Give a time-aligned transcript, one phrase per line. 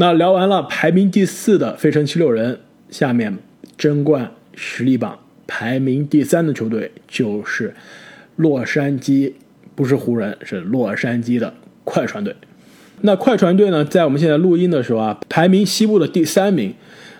[0.00, 3.36] 那聊完了排名第四的费城七六人，下面
[3.76, 5.18] 争冠实力榜
[5.48, 7.74] 排名第三的球队就是
[8.36, 9.32] 洛杉矶，
[9.74, 12.36] 不是湖人，是洛杉矶的快船队。
[13.00, 16.72] 那快船队呢，在我们现在录音的时候啊，排名西部的第三名，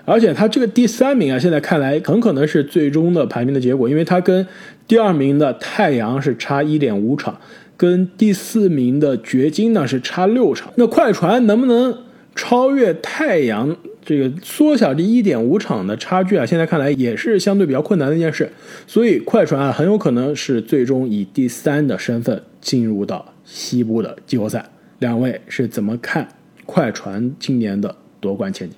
[0.04, 4.46] 而且他这个第三名啊，现在看来很可能是最终的排名的结果，因为他跟
[4.86, 7.40] 第二名的太阳是差一点五场，
[7.76, 10.72] 跟第四名的掘金呢是差六场。
[10.76, 12.04] 那快船能不能
[12.38, 16.46] 超越太阳，这个缩小这一点五场的差距啊？
[16.46, 18.48] 现在看来也是相对比较困难的一件事。
[18.86, 24.64] 所以快船啊，很有可能是最终以第三的身份进入到西部的季后赛。
[25.00, 26.28] 两位是怎么看
[26.64, 28.76] 快船今年的夺冠前景？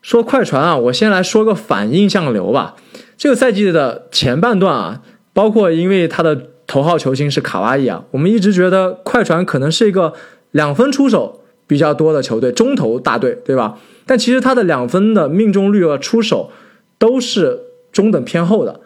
[0.00, 2.76] 说快船啊，我先来说个反印象流吧。
[3.16, 10.12] 这个赛季的前半段啊，包括因为他的头号球星是卡哇伊啊，我们一直觉得快船可能是一个
[10.52, 13.78] 两分出手比较多的球队，中投大队，对吧？
[14.06, 16.50] 但其实他的两分的命中率和出手
[16.98, 18.80] 都是中等偏后的，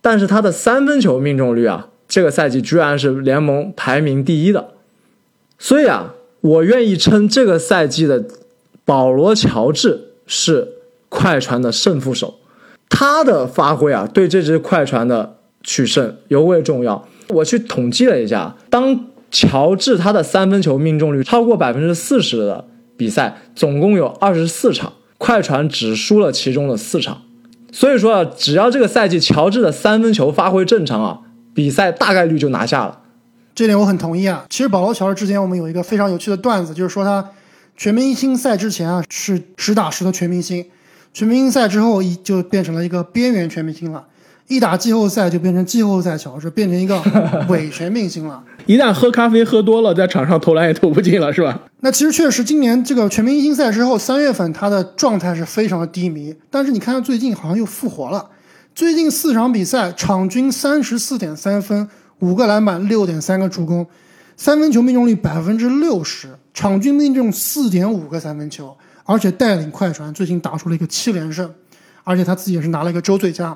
[0.00, 4.68] 但是他的三分球命中率啊，这个赛季居然是联盟排名第一的。
[5.58, 8.24] 所以啊，我愿意称这个赛季的
[8.84, 10.68] 保罗乔治是
[11.08, 12.34] 快船的胜负手，
[12.88, 17.06] 他的发挥啊，对这支快船的取胜尤为重要。
[17.28, 19.06] 我去统计了一下，当
[19.38, 27.20] 乔治他的三分球命中率超过百分之四十的比赛，总共有二十四场，快船只输了其中的四场。
[27.70, 31.20] 所以说啊，只要这个赛季乔治的三分球发挥正常啊，
[31.52, 33.00] 比赛大概率就拿下了。
[33.54, 34.46] 这点我很同意啊。
[34.48, 37.32] 其实保罗乔治之前我们有一个非常有趣的段子，就是说他
[37.76, 40.64] 全明星赛之前啊是实打实的全明星，
[41.12, 44.06] 全明星赛之后一就变成了一个边缘全明星了，
[44.48, 47.02] 一打季后赛就变成季后赛乔治，变成一个
[47.48, 48.42] 伪全明星了。
[48.66, 51.60] 一旦喝咖啡喝多了，在场上投篮也投不进了，是吧？
[51.80, 58.30] 那其实确实，今年这个全明星赛之后，三月份他的状态是非常的低迷，但是你看他最近好像又复活了，
[58.74, 61.88] 最近四场比赛场均三十四点三分。
[62.20, 63.86] 五个篮板，六点三个助攻，
[64.38, 68.74] 三分球命中率百分之六十，场均命中四点五个三分球，
[69.04, 71.52] 而且带领快船最近打出了一个七连胜，
[72.04, 73.54] 而且他自己也是拿了一个周最佳。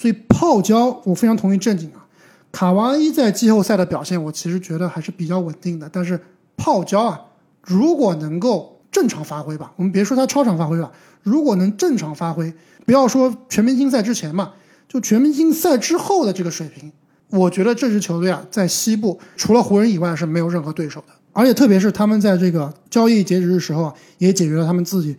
[0.00, 2.06] 所以泡椒，我非常同意正经啊。
[2.50, 5.90] 卡哇伊在季后赛的表现，我其实觉得还是比较稳定的。
[5.92, 6.18] 但是
[6.56, 7.20] 泡椒啊，
[7.62, 10.90] 如果能够正常发挥吧，我们别说他超常发挥吧，
[11.22, 12.50] 如果能正常发挥，
[12.86, 14.52] 不要说全明星赛之前嘛，
[14.88, 16.90] 就全明星赛之后的这个水平。
[17.28, 25.14] 我觉得这支球队啊，在西部除了湖人以外是没有任何对手的，而且特别是他们在这个交易截止的时候啊，也解决了他们自己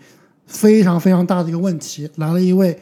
[0.48, 2.78] 非常非常大的一个问题，来了一位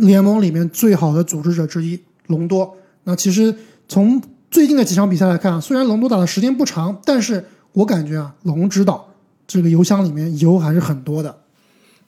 [0.00, 2.76] 联盟里面最好的组织者之一隆多。
[3.04, 3.54] 那其实
[3.88, 9.08] 从最近的几场比赛来看啊，虽然隆多打的时间不长，但是我感觉啊，龙指导
[9.46, 11.36] 这个油箱里面油还是很多的，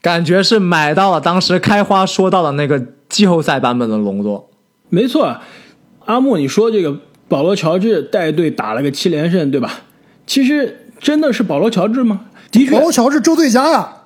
[0.00, 4.50] 感觉是买到了当时开花说到的那个季后赛版本的隆多，
[4.88, 5.36] 没错。
[6.06, 9.80] 阿木，你说这个保罗乔治带队打了个七连胜，对吧？
[10.26, 12.26] 其实真的是保罗乔治吗？
[12.50, 14.03] 的确，保罗乔治周最佳呀，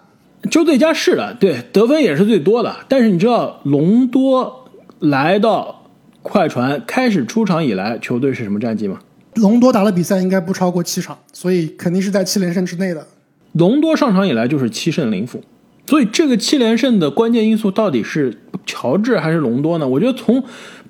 [0.50, 2.75] 周最佳是的，对，得分也是最多的。
[2.88, 4.69] 但是你知道，隆多
[5.00, 5.87] 来到
[6.22, 8.99] 快船开始出场以来，球队是什么战绩吗？
[9.34, 13.06] 隆多打了比赛应该不超过七场，所以肯定是在七连胜之内的。
[13.53, 15.43] 隆多上场以来就是七胜零负，
[15.87, 19.87] 所以这个七连胜的关键因素到底是乔治还是隆多呢？
[19.88, 20.43] 我觉得从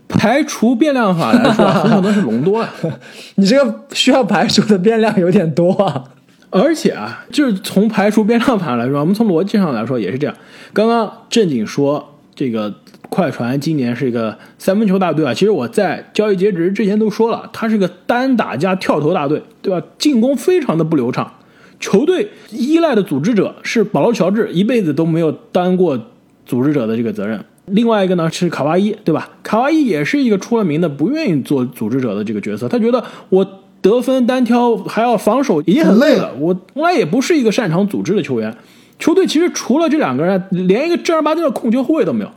[0.09, 2.75] 排除变量法来说，很可能是隆多啊。
[3.37, 6.05] 你这个需要排除的变量有点多啊。
[6.51, 10.35] 而且啊，就是从排除变量法来说， 我们从逻辑上来说也是这样。
[10.73, 12.75] 刚刚正经说这个
[13.11, 19.87] 快船今年是一个三分球大队啊，其实我在交易截止之前都说了，他是个单打加跳投大队，对吧？
[19.99, 21.35] 进攻非常的不流畅，
[21.81, 25.99] 球队依赖的组织者是保罗乔治，一辈子都没有担过
[26.47, 27.45] 组织者的这个责任。
[27.67, 29.31] 另外一个呢是卡哇伊，对吧？
[29.43, 33.47] 卡哇伊也是一个出了名的不愿意做组织者的这个角色，他觉得我
[33.81, 38.55] 得分单挑还要防守已经很累了，我从来也不是一个擅长组织的球员。
[38.99, 42.31] 球队其实除了这两个人，连一个正儿八经的控球后卫都没有。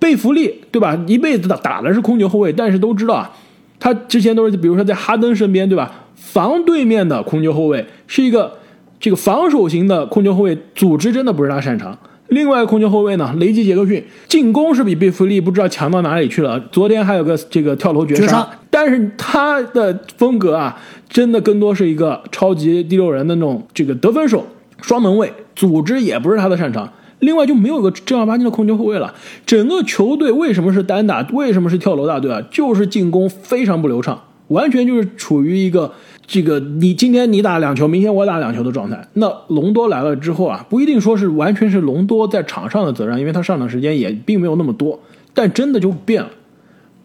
[0.00, 0.98] 贝弗利，对吧？
[1.06, 3.30] 一辈子打打的是控球后卫，但是都知道啊，
[3.78, 5.92] 他之前都是比如说在哈登身边，对吧？
[6.14, 8.52] 防对面的控球后卫是一个
[9.00, 11.96] 这个防守型的控球后卫，组织真的不是他擅长。
[12.28, 16.60] 另外控球后卫呢，雷吉杰克逊进攻是比贝弗利不知道强到哪里去了。
[16.70, 18.46] 昨天还有个这个跳投绝杀，
[18.80, 24.46] 但是他的风格啊，真的更多是一个超级第六人的那种这个得分手、
[24.80, 26.92] 双门卫，组织也不是他的擅长。
[27.18, 29.12] 另外就没有个正儿八经的控球后卫了。
[29.44, 31.26] 整个球队为什么是单打？
[31.32, 32.40] 为什么是跳楼大队啊？
[32.52, 34.22] 就是进攻非常不流畅。
[34.46, 35.92] 完全就是处于一个
[36.24, 39.08] 这个你今天你打两球，明天我打两球的状态。
[39.14, 45.00] 那隆多来了之后啊，不一定说是完全是隆多在场上的责任，因为他上场时间也并没有那么多，
[45.34, 46.30] 但真的就变了。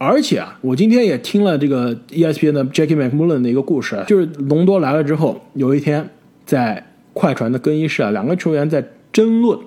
[0.04, 6.10] 而且啊，我今天也听了这个 ESPN 的 Jackie McMullen 的一个故事，就是隆多来了之后，有一天
[6.46, 9.58] 在快船的更衣室啊，两个球员在争论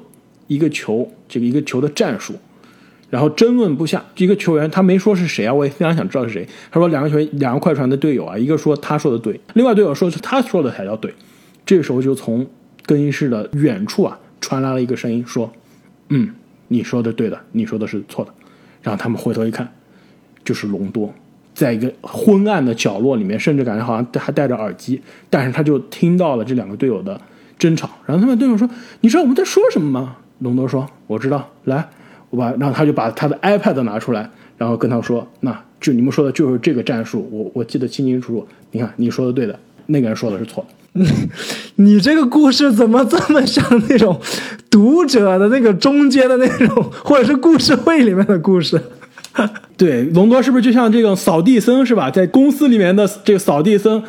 [0.47, 2.35] 一个球，这个一个球的战术，
[3.09, 4.05] 然后争论不下。
[4.17, 6.47] 一个球员他没说是谁啊，我也非常想知道是谁。
[6.71, 11.15] 他说两个球员，两个快船的队友啊，一个说他说的对，另外队友说是他说的才叫对。
[11.65, 12.47] 这时候就从
[12.85, 15.51] 更衣室的远处啊传来了一个声音，说
[16.11, 16.35] ：“嗯，
[16.69, 18.33] 你说的对的，你说的是错的。”
[18.83, 19.73] 然后他们回头一看。
[20.47, 21.13] 就是隆多，
[21.53, 27.21] 在一个昏暗的角落里面，甚至感觉好像还戴着耳机，但是他就听到了这两个队友的
[27.59, 27.91] 争吵。
[28.07, 28.67] 然后他们队友说
[29.03, 31.87] ：“你知道我们在说什么吗？”隆多说：“我知道。”来，
[32.31, 38.47] 我把，然后他就把他的 iPad 拿出来，然后跟他说：“那就你们说的就是这个战术，我我记得清清楚楚。
[38.71, 40.65] 你看，你说的对的，那个人说的是错
[40.95, 41.05] 的。
[41.77, 44.19] ”你这个故事怎么这么像那种
[44.71, 48.81] 读者的那个中间的那种，或者是故事会里面的故事？
[49.77, 52.11] 对，隆多是不是就像这种扫地僧是吧？
[52.11, 54.03] 在公司里面的这个扫地僧，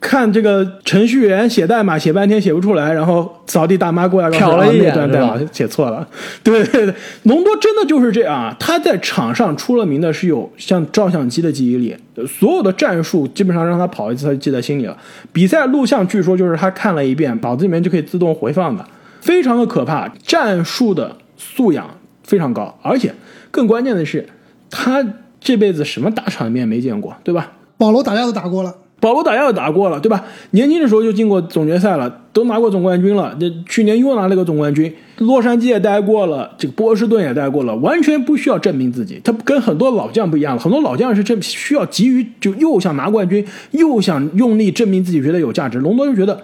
[0.00, 6.08] 看这个程序员写代码写半天写不出来，然后扫地大妈过来瞟了一眼，代码写错了。
[6.42, 6.94] 对对对，
[7.24, 11.94] 隆多真的就是这样啊，他在场上出了名的是有像照相机的记忆力，
[12.26, 14.96] 所有的战术基本上让他跑一次他就记在心里了。
[15.32, 18.82] 比赛录像据说就是他看了一遍，脑子里面就可以自动回放的，
[19.20, 20.10] 非常的可怕。
[20.24, 23.14] 战术的素养非常高，而且
[23.50, 24.26] 更关键的是。
[24.70, 25.04] 他
[25.40, 27.52] 这辈子什么大场面没见过，对吧？
[27.76, 30.22] 保罗打架都打过了，保罗打架都打过了，对吧？
[30.50, 33.34] 年轻的时候就进过总决赛了，都拿过总冠军了。
[33.40, 39.18] 这去年又拿了个总冠军，洛杉矶也待过了，这个波士顿也待过了，完全不需要证明自己。
[39.24, 45.78] 他跟很多老将不一样，很多老将是这需要急于就又想拿冠军，又想用力证明自己，觉得有价值。
[45.78, 46.38] 隆多就觉得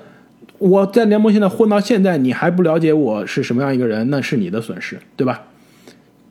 [0.56, 5.43] 我在联盟现在混到现在，你还不了解我是什么样一个人，那是你的损失，对吧？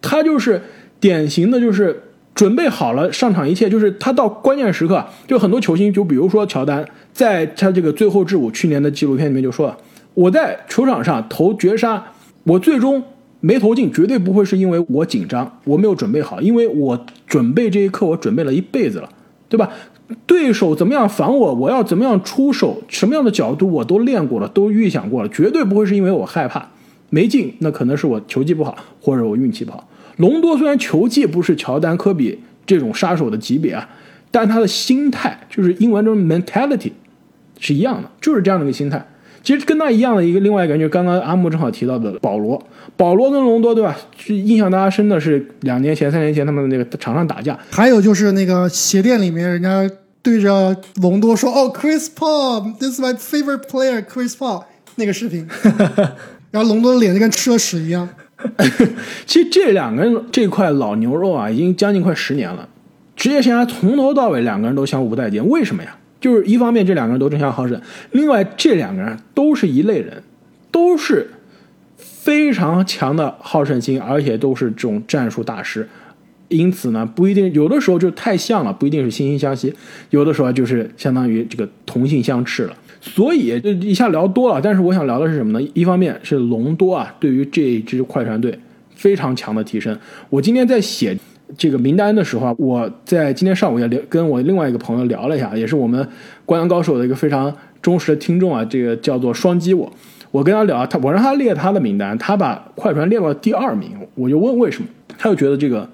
[0.02, 0.64] 他就是。
[1.00, 2.04] 典型的就是
[2.34, 9.78] 准备好了上场一切，就是他到关键时刻，就很多球星，就比如说乔丹，在他这个最后之舞去年的纪录片里面就说了，
[10.14, 12.04] 我在球场上投绝杀，
[12.44, 13.04] 我最终
[13.40, 19.10] 没投进，绝对不会是因为我紧张，我没有准备好，因为我准备这一刻，我准备了一辈子了，
[19.48, 19.70] 对吧？
[20.28, 26.70] 对手怎么样防我，我要怎么样出手，什么样的角度我都练过了，都预想过了，绝对不会是因为我害怕
[27.10, 29.88] 没进，那可能是我球技不好，或者我运气不好。
[30.18, 33.90] 隆多虽然球技不是乔丹、科比这种杀手的级别啊，
[34.32, 36.92] 但他的心态就是英文中 mentality
[37.60, 39.06] 是一样的，就是这样的一个心态。
[39.44, 42.60] 其实跟他一样的一个另外一个，就是刚刚阿木正好提到的保罗。
[42.98, 43.96] 保罗跟隆多对吧？
[44.28, 47.60] 印象大家深的是两年前、三年前他们的那个场上打架。
[47.70, 49.88] 还有就是那个鞋店里面，人家
[50.24, 54.64] 对着隆多说：“哦，Chris Paul，this is my favorite player，Chris Paul。”
[54.98, 55.48] 那个视频，
[56.50, 58.10] 然后隆多的脸就跟吃了屎一样。
[59.26, 62.68] 其实这两个人这块老牛肉啊，已经将近快十年了。
[63.16, 65.48] 职业生涯从头到尾，两个人都相互不待见。
[65.48, 65.98] 为什么呀？
[66.20, 67.80] 就是一方面这两个人都争强好胜，
[68.12, 70.24] 另外这两个人都是一类人，
[70.72, 71.30] 都是
[71.98, 75.88] 非常强的好胜心，而且都是这种战术大师。
[76.48, 79.74] 因此呢，不一定有的时候就太像了，不一定是惺惺相惜，
[80.10, 82.76] 有的时候就是相当于这个同性相斥了。
[83.08, 85.70] 所以这一下聊多了，但是我想聊的是什么呢？
[85.76, 88.58] 一方面是隆多啊，对于这支快船队
[88.96, 89.96] 非常强的提升。
[90.28, 91.16] 我今天在写
[91.56, 96.06] 这个名单的时候啊，我在今天上午也聊，跟我另外一个朋友聊了一下，也是我们
[96.48, 99.90] 灌篮高手的一个非常忠实的听众啊，这个叫做双击我。
[100.32, 105.88] 我跟他聊，他我让他列他的名单，他把快船列到第二名，我就问为什么，他就觉得这个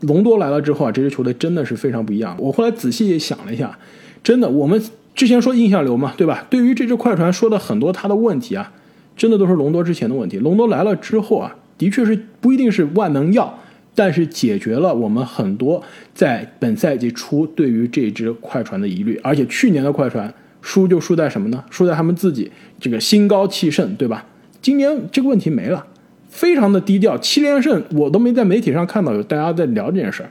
[0.00, 2.36] 隆多来了之后啊，这支球队真的是非常不一样。
[2.40, 3.78] 我后来仔细想了一下，
[4.24, 4.82] 真的我们。
[5.14, 6.46] 之前说印象流嘛，对吧？
[6.48, 8.72] 对于这支快船说的很多他的问题啊，
[9.14, 10.38] 真的都是隆多之前的问题。
[10.38, 13.58] 隆多来了之后啊，的确是不一定是万能药，
[13.94, 15.82] 但是解决了我们很多
[16.14, 19.20] 在本赛季初对于这支快船的疑虑。
[19.22, 21.62] 而且去年的快船输就输在什么呢？
[21.70, 22.50] 输在他们自己
[22.80, 24.24] 这个心高气盛，对吧？
[24.62, 25.86] 今年这个问题没了，
[26.30, 30.30] 非常的低调，七连胜我都没在媒体上看到有大家在聊这件事儿，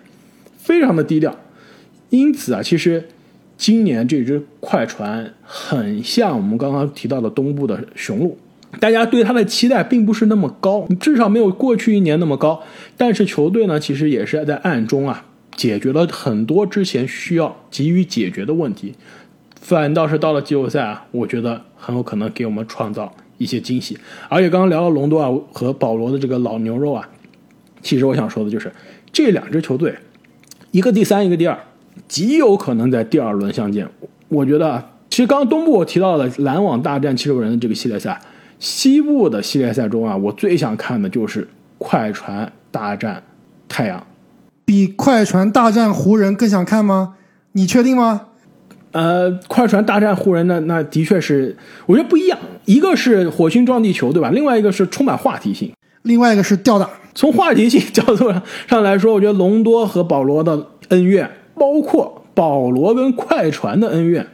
[0.58, 1.38] 非常的低调。
[2.10, 3.08] 因此啊，其实。
[3.62, 8.36] 今年这支快船很像我们刚刚提到的东部的雄鹿，
[8.80, 12.64] 大家对他的期待并不是那么高，至少没有过去一年那么高。
[12.98, 15.26] 但是球队呢，其实也是在暗中啊
[15.56, 18.96] 解决了很多之前需要急于解决的问题，
[19.62, 23.96] 反倒是到了季后赛啊，我觉得很有可能给我们创造一些惊喜。
[24.28, 27.08] 而且刚刚聊到隆多啊和保罗的这个老牛肉啊，
[27.84, 28.72] 其实我想说的就是
[29.14, 29.94] 这两支球队，
[30.72, 31.60] 一个第三，一个第二。
[32.12, 33.88] 极有可能在第二轮相见。
[34.28, 38.20] 我觉得啊，其实刚刚东部我提到了篮网大战七六人的这个系列赛，
[38.60, 43.24] 西部的系列赛中啊，我最想看的就是快船大战
[43.70, 44.06] 太阳。
[44.66, 47.14] 比快船大战湖人更想看吗？
[47.54, 48.24] 你确定吗？
[48.92, 52.38] 呃，快船大战湖人呢，那的确是，我觉得不一样。
[52.66, 54.30] 一个是火星撞地球，对吧？
[54.32, 55.72] 另外一个是充满话题性。
[56.02, 56.90] 另外一个是吊打。
[57.16, 64.26] 从话题性 角度上上来说，我觉得隆多和保罗的恩怨，包括保罗跟快船的恩怨，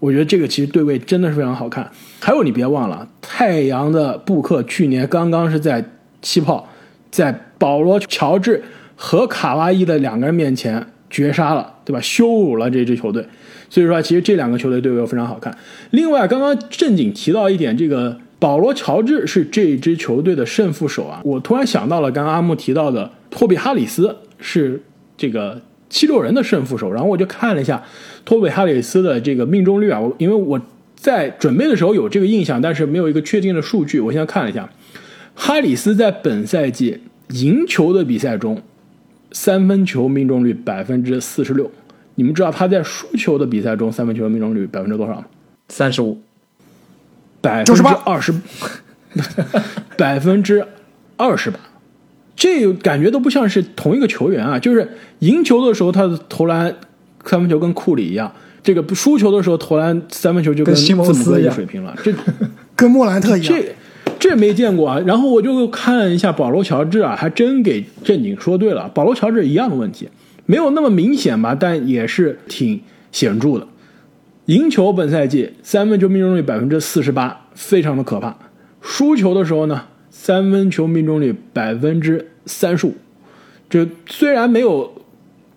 [0.00, 1.90] 我觉得这个其实对位真的是非常好看。
[2.20, 5.84] 还有，你别忘了，太阳的布克去年刚刚是在
[6.20, 6.68] 气泡，
[7.10, 8.62] 在保罗、乔治
[8.96, 12.00] 和卡哇伊的两个人面前绝杀了，对吧？
[12.00, 13.26] 羞辱了这支球队。
[13.70, 15.56] 所以说，其实这两个球队对位非常好看。
[15.90, 21.20] 另外，刚刚正经提到一点，这个保罗·乔治是这支球队的胜负手啊。
[21.24, 24.80] 我突然想到了，刚刚阿木提到的托比·哈里斯是
[25.16, 25.60] 这个
[25.94, 26.90] 七六人的胜负手。
[26.90, 27.80] 然后我就看了一下
[28.24, 30.60] 托比·哈里斯的这个命中率啊，我因为我
[30.96, 34.00] 在准备的时候有这个印象，但是没有一个确定的数据。
[34.00, 34.68] 我现在看了一下，
[35.36, 38.60] 哈里斯在本赛季赢球的比赛中，
[39.30, 41.70] 三分球命中率百分之四十六。
[42.16, 45.26] 你们知道他在输球的比赛中三分球命中率百分之多少吗？
[45.68, 46.20] 三十五，
[47.40, 48.32] 百分之二十，
[49.96, 50.66] 百分之
[51.16, 51.58] 二十八，
[52.36, 54.58] 这感觉都不像是同一个球员啊！
[54.58, 54.88] 就是
[55.20, 56.74] 赢球的时候他的投篮
[57.24, 62.12] 三分球跟库里一样，这个输球的时候投篮三分球就跟西蒙斯一水平了，这
[62.74, 63.54] 跟莫兰特一样。
[63.54, 63.74] 这
[64.18, 64.98] 这没见过啊！
[65.06, 70.08] 然后我就看一下保罗乔治啊，还真给正经说对了，保罗乔治一样的问题。
[70.46, 72.80] 没有那么明显吧，但也是挺
[73.12, 73.66] 显著的。
[74.46, 78.36] 赢球本赛季三分球命中率百分之四十八，非常的可怕。
[78.82, 79.82] 输球的时候呢，
[80.24, 82.94] 三分球命中率百分之三十五。
[83.68, 84.90] 这虽然没有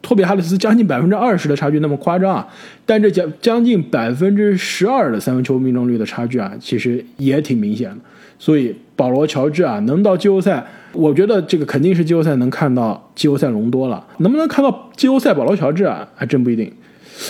[0.01, 2.45] 托比哈里斯将近百分之二十的差距那么夸张啊，
[2.85, 7.95] 但这将将近百分之十二的三分球命中率的差距啊，其实也挺明显的。
[8.37, 10.65] 所以保罗乔治啊，能到季后赛。
[10.91, 16.05] 我觉得这个肯定是季后赛能看到季后赛隆多了，能不能看到季后赛保罗乔治啊？
[16.13, 16.69] 还真不一定。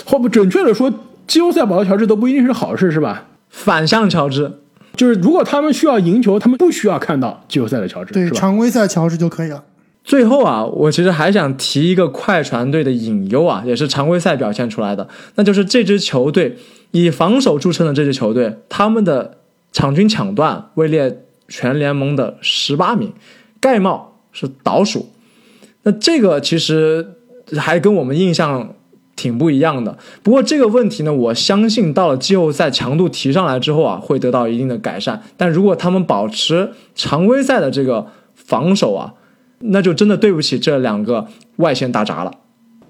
[0.04, 0.92] 或不准确的说，
[1.28, 3.28] 季后赛保罗乔治都不一定是好事，是吧？
[3.48, 4.50] 反向乔治，
[4.98, 9.62] 就是如果他们需要赢球，他们不需要看到季后赛的乔治，对，常规赛乔治就可以了。
[10.02, 16.56] 最后啊，我其实还想提一个快船队的隐忧啊，也是常规赛表现出来的，那就是这支球队
[16.90, 19.38] 以防守著称的这支球队，他们的
[19.70, 23.12] 场均抢断位列全联盟的十八名。
[23.60, 25.10] 盖帽是倒数，
[25.82, 27.14] 那这个其实
[27.56, 28.74] 还跟我们印象
[29.18, 29.98] 挺不一样的。
[30.22, 35.20] 不过这个问题呢，我相信到了季后赛强度提上来之后啊，会得到一定的改善。
[35.36, 39.12] 但如果他们保持常规赛的这个防守啊，
[39.58, 42.32] 那就真的对不起这两个外线大闸了。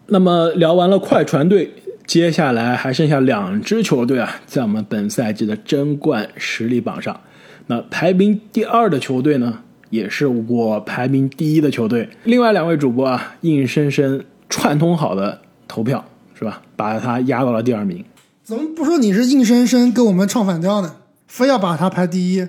[0.09, 1.73] 那么聊完了快船队，
[2.07, 7.19] 接下来还剩下两支球队啊，在我们本赛季的争冠实力榜上，
[7.67, 9.61] 那排名第二的球队呢？
[9.91, 12.11] 也是我排名第一的球队。
[12.25, 16.05] 另外两位主播啊，硬生生串通好的投票
[16.39, 18.05] 是吧，把他压到了第二名。
[18.45, 20.95] 怎么不说你是硬生生跟我们唱反调呢？
[21.27, 22.47] 非要把他排第一？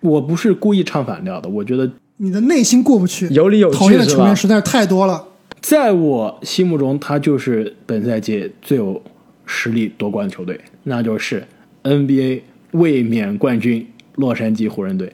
[0.00, 5.24] 我不是故意唱反调的，我觉得你的内心过不去，有理有据讨厌的球员实在是太多了。
[5.60, 9.02] 在我心目中，他就是本赛季最有
[9.46, 11.46] 实力夺冠的球队，那就是
[11.82, 12.42] NBA
[12.72, 15.12] 卫冕冠军洛杉矶湖人队。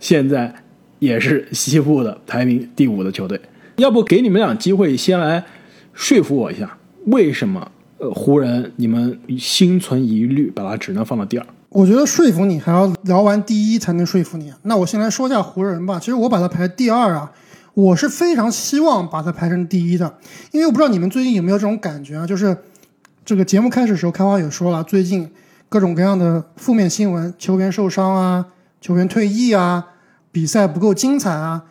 [0.00, 0.54] 现在。
[1.02, 3.40] 也是西部的排名第五的球队，
[3.74, 5.44] 要不给你们俩机会先来
[5.92, 11.46] 说服我一下，为什么呃湖人你们心存疑虑，把它只能放到第二？
[11.68, 14.52] 我觉得说服你还要聊完第一才能说服你。
[14.62, 15.98] 那我先来说一下湖人吧。
[15.98, 17.32] 其实我把它排第二啊，
[17.74, 20.14] 我是非常希望把它排成第一的，
[20.50, 22.56] 因为我不知道你们最近有没有这种感觉啊，就是
[23.24, 25.30] 这个节目开始的时候，开花也说了，最近
[25.68, 28.46] 各种各样的负面新闻，球员受伤啊，
[28.80, 29.86] 球员退役啊。
[30.34, 31.64] 比赛不够精彩啊！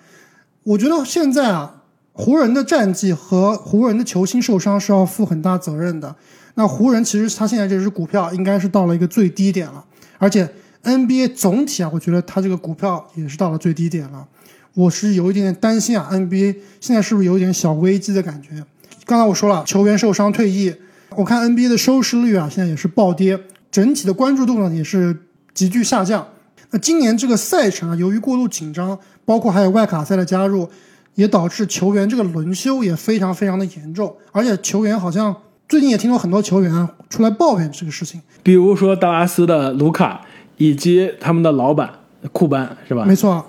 [0.61, 1.80] 我觉得现在啊，
[2.13, 6.15] 湖人的战绩和湖人的球星受伤是要负很大责任的。
[6.55, 9.83] 那湖人其实他现在这只股票应该是到了一个最低点了，
[10.17, 10.49] 而且
[10.83, 14.27] NBA 总体啊，我觉得他这个股票也是到了最低点了。
[14.73, 18.63] 我是有一点点担心啊，NBA 现在是不是有一点小危机的感觉？
[19.05, 20.73] 刚才我说了，球员受伤退役，
[21.15, 23.39] 我看 NBA 的收视率啊，现在也是暴跌，
[23.71, 25.17] 整体的关注度呢也是
[25.53, 26.27] 急剧下降。
[26.69, 30.69] 那今年这个赛程啊，由于过度紧张，包括还有外卡赛的加入，
[31.15, 34.15] 也导致球员这个轮休也非常非常的严重。
[34.31, 35.35] 而且球员好像
[35.67, 40.21] 最近也听说很多球员出来抱怨这个事情，比如说达拉斯的卢卡
[40.57, 41.89] 以及他们的老板
[42.31, 43.05] 库班，是吧？
[43.05, 43.45] 没错，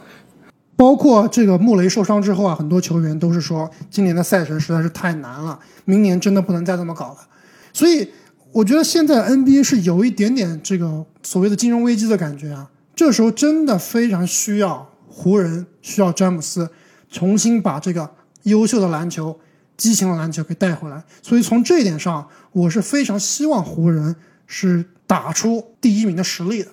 [0.76, 7.19] 包括这个穆雷受伤之后啊，很多球员都是说今年的赛程实在是太难了，明年真的不能再这么搞了。
[7.73, 8.09] 所以
[8.52, 12.69] 我觉得现在 NBA 是有一点点这个所谓的金融危机的感觉啊。
[12.95, 16.71] 这时候真的非常需要湖人，需要詹姆斯
[17.12, 18.11] 重新把这个
[18.45, 19.38] 优秀的篮球、
[19.76, 21.04] 激情的篮球给带回来。
[21.23, 24.16] 所以从这一点上，我是非常希望湖人
[24.47, 26.71] 是打出第一名的实力的。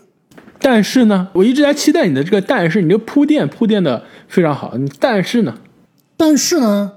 [0.62, 4.74] 但是呢，我一直在期待你的这个，但是你这个铺垫铺垫的非常好。
[5.00, 5.58] 但是呢，
[6.18, 6.94] 但是呢，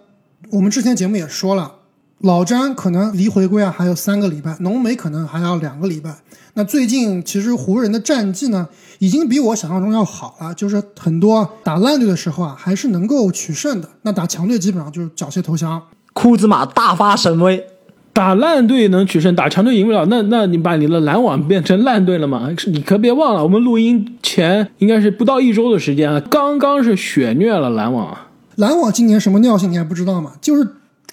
[0.50, 1.76] 我们之前节目也说了，
[2.22, 6.14] 老詹可能离回归啊还有三个礼拜，浓眉可能还要两个礼拜。
[6.54, 8.68] 那最近其实湖人的战绩呢，
[9.00, 13.88] 已经比我想象中要好了，就是很多打烂队的时候啊，还是能够取胜的。
[14.02, 15.82] 那打强队基本上就是缴械投降。
[16.12, 17.64] 库兹马大发神威，
[18.12, 20.06] 打烂队能取胜，打强队赢不了。
[20.06, 22.50] 那那你把你的篮网变成烂队了吗？
[22.66, 28.16] 你可别忘了，我们录音前应该是不到一周的时间啊，刚刚是血虐了篮网。
[28.56, 30.32] 篮网今年什么尿性你还不知道吗？
[30.40, 30.68] 就是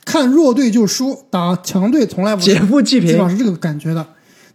[0.10, 4.04] 看弱队就输，打强队从来不劫富济贫，基本上是这个感觉的。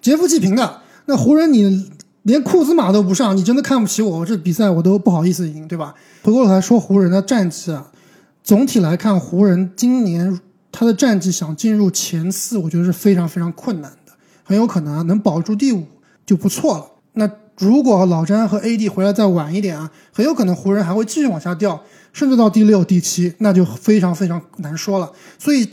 [0.02, 1.92] 劫富济贫的，那湖人你
[2.25, 4.26] 连库兹马都不上，你真的看不起我？
[4.26, 5.94] 这比赛我都不好意思赢，对吧？
[6.25, 7.87] 回过头来说湖人的战绩啊，
[8.42, 10.40] 总体来看，湖人今年
[10.73, 15.84] 他的战绩想进入前四，我觉得是非常非常困难的，很有可能能保住第五
[16.26, 16.87] 就不错了。
[17.12, 21.80] 那如果老詹和 AD 回来再晚一点啊，很有可能湖人还会继续往下掉，
[22.14, 25.12] 甚至到第六、第七，那就非常非常难说了。
[25.38, 25.68] 所以。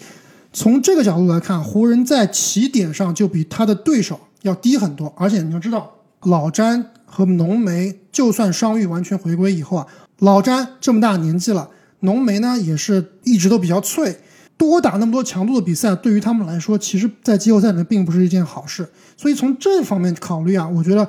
[0.53, 5.13] 从这个角度来看，湖人在起点上就比他的对手要低很多。
[5.15, 5.89] 而且你要知道，
[6.23, 9.87] 老詹和浓眉就算伤愈完全回归以后啊，
[10.19, 11.69] 老詹这么大年纪了，
[12.01, 14.17] 浓眉呢也是一直都比较脆，
[14.57, 18.85] 多打那么多强度的比赛，对于他们来说，其实在季后赛里面并不是一件好事。
[19.15, 21.07] 所以从这方面考虑啊，我觉得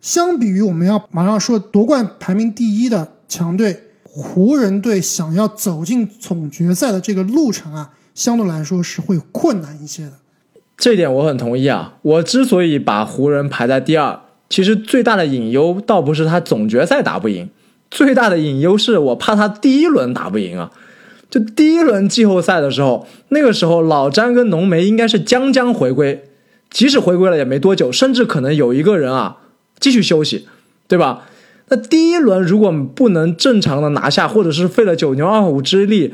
[0.00, 7.90] 相比于我们要马上说夺冠排名第一的强队，湖人队想要走进总决赛的这个路程啊。
[8.12, 10.12] 相对来说是会困难一些的，
[10.76, 11.94] 这点我很同意啊。
[12.02, 17.48] 我之所以把湖人排在第二，其实最大的隐忧倒不是他总决赛打不赢，
[17.88, 20.70] 最大的隐忧是我怕他第一轮打不赢啊。
[21.30, 26.24] 就第一轮季后赛的时候，那个时候老詹跟浓眉应该是将将回归，
[26.68, 29.38] 即使回归了也没多久，甚至可能有一个人啊
[29.78, 30.48] 继续休息，
[30.88, 31.28] 对吧？
[31.70, 36.12] 那第一轮如果不能正常的拿下，或者是费了九牛二虎之力。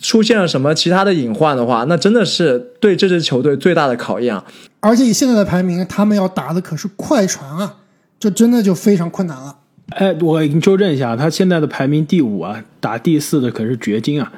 [0.00, 4.42] 出现了什么其他的隐患的话，那真的是对这支球队最大的考验啊！
[4.80, 7.76] 而且以现在的排名，他们要打的可是快船啊，
[8.18, 9.56] 这真的就非常困难了。
[9.90, 14.32] 哎，我给你纠正一下，他现在的排名第五啊，打第四的可是掘金啊。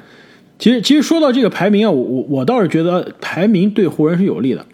[0.59, 4.67] 其实，其实说到这个排名啊，我我我倒是觉得排名对湖人是有利的。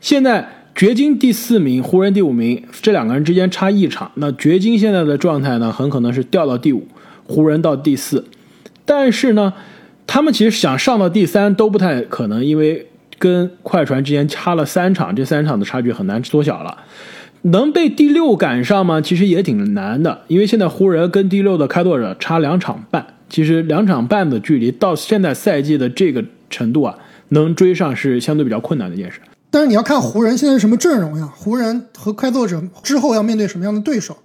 [0.00, 6.86] 现在掘金第四名，湖人第五名，这两个人之间差一场，那掘金现在的状态呢，很可能是掉到第五，
[7.26, 8.24] 湖人到第四。
[8.84, 9.54] 但是呢？
[10.06, 12.86] 他们其实想上到第三都不太可能，因为
[13.18, 16.78] 跟快船之间差了三场，这三场的差距很难缩小了。
[17.42, 19.00] 能被第六赶上吗？
[19.00, 26.96] 其实也挺难的，因为现在湖人跟第六的开拓者差两场半，其实两场半的距离到现在赛季的这个程度啊，
[27.30, 29.18] 能追上是相对比较困难的一件事。
[29.50, 31.28] 但是你要看湖人现在是什么阵容呀？
[31.36, 34.16] 湖人和开拓者之后要面对什么样的对手？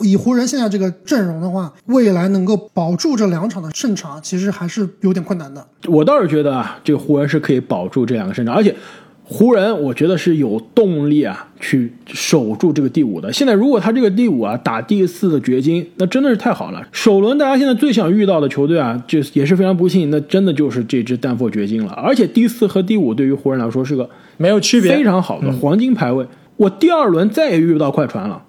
[0.00, 5.64] 以湖人现在这个阵容的话，未来能够保住这两场的胜场，其实还是有点困难的。
[5.86, 8.74] 我倒是觉得啊，这个湖人是可以保住这两个胜场，而且
[9.32, 13.32] 湖人我觉得是有动力啊，去守住这个第五的。
[13.32, 16.86] 现在如果他这个第五啊打第四的掘金，那真的是太好了。
[16.92, 21.90] 首轮大家现在最想遇到的球队啊，就也是非常不幸，那真的就是这支丹佛掘金了。
[21.92, 26.26] 而且第四和第五对于湖人来说是个没有区别，非常好的黄金排位。
[26.58, 28.42] 我第二轮再也遇不到快船了。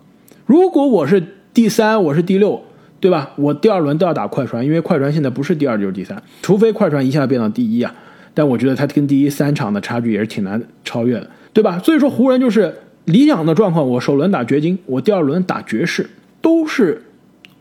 [0.45, 2.61] 如果我是第三，我是第六，
[2.99, 3.31] 对吧？
[3.37, 7.95] 我第二轮都要打快船，因为快船现在不是第二就是第三，除非快船一下变到第一啊。
[8.33, 11.79] 但我觉得他跟第一三场的差距也是挺难超越的，对吧？
[11.79, 12.73] 所以说湖人就是
[13.05, 16.09] 理想的状况，我首轮打掘金，我第二轮打爵士，
[16.41, 17.03] 都是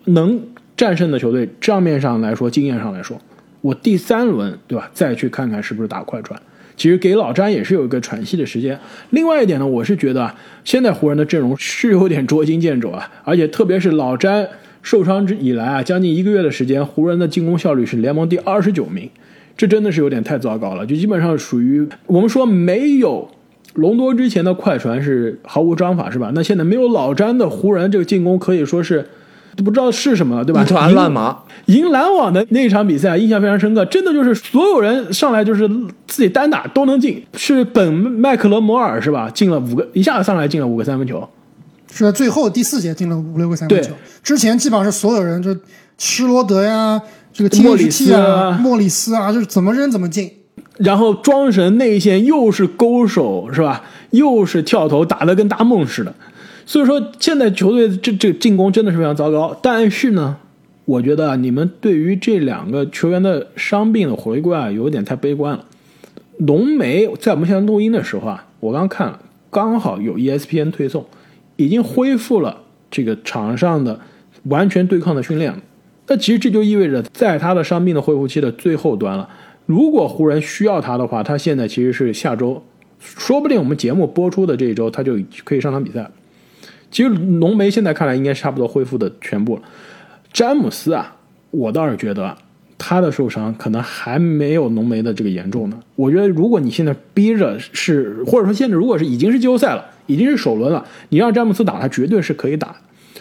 [0.05, 0.41] 能
[0.77, 1.49] 战胜的球队。
[1.61, 3.21] 账面上来说，经验上来说，
[3.61, 4.91] 我第三轮，对吧？
[4.95, 6.41] 再去看看是不是打快船。
[6.75, 8.81] 其实给老詹也是有一个喘息的时间。
[9.11, 14.49] 另外一点呢，我是觉得啊，现在湖人的阵容是有点捉襟见肘啊，而且特别是老詹
[14.81, 19.09] 受伤之以来啊，将近一个月的时间，湖人的进攻效率是联盟第二十九名，
[19.57, 23.29] 这真的是有点太糟糕了，就基本上属于我们说没有
[23.75, 26.31] 隆多之前的快船是毫无章法是吧？
[26.35, 29.07] 那现在没有老詹的湖人这个进攻可以说是。
[29.55, 30.63] 都不知道是什么了，对吧？
[30.63, 31.37] 一团乱麻。
[31.67, 35.69] 赢篮网的那一场比赛印象非常深刻，真的就是所有人上来就是
[36.07, 39.29] 自己单打都能进，是本麦克罗摩尔是吧？
[39.29, 41.29] 进了五个，一下子上来进了五个三分球，
[41.93, 43.93] 是最后第四节进了五六个三分球。
[44.23, 45.55] 之前基本上是所有人就
[45.99, 50.31] 施罗德呀，这个莫里斯啊，莫里斯啊，就是怎么扔怎么进。
[50.79, 53.85] 然后庄神内线又是勾手是吧？
[54.11, 56.15] 又是跳投，打得跟大梦似的。
[56.65, 59.57] 所以说现在球队这这进攻真的是非常糟糕。
[59.63, 60.37] 但是呢，
[60.85, 65.65] 我觉得啊，你们对于这两个球员的伤病的回归啊，有点太悲观了。
[66.39, 69.19] 浓眉在我们现在录音的时候啊，我刚看了，
[69.51, 71.05] 刚好有 ESPN 推送，
[71.57, 72.59] 已经恢复了
[72.91, 74.01] 这个场上的
[74.45, 75.59] 完全对抗的训练了。
[76.09, 79.29] 那其实这就意味着，在他的伤病的恢复期的最后端了。
[79.67, 82.63] 如果湖人需要他的话，他现在其实是下周，
[82.99, 86.11] 说不定我们节目播出的这一周他就可以上场比赛。
[86.91, 89.63] 其实浓眉现在看来应该差不多恢复的全部了。
[90.33, 91.17] 詹姆斯啊，
[91.53, 92.37] 我倒是觉得
[92.77, 95.79] 他的受伤可能还没有浓眉的这个严重呢。
[95.95, 102.75] 我觉得如果你现在逼着是，或者说现在如果是已经是季后赛了，已经是首轮了，你让詹姆斯打，他绝对是可以打。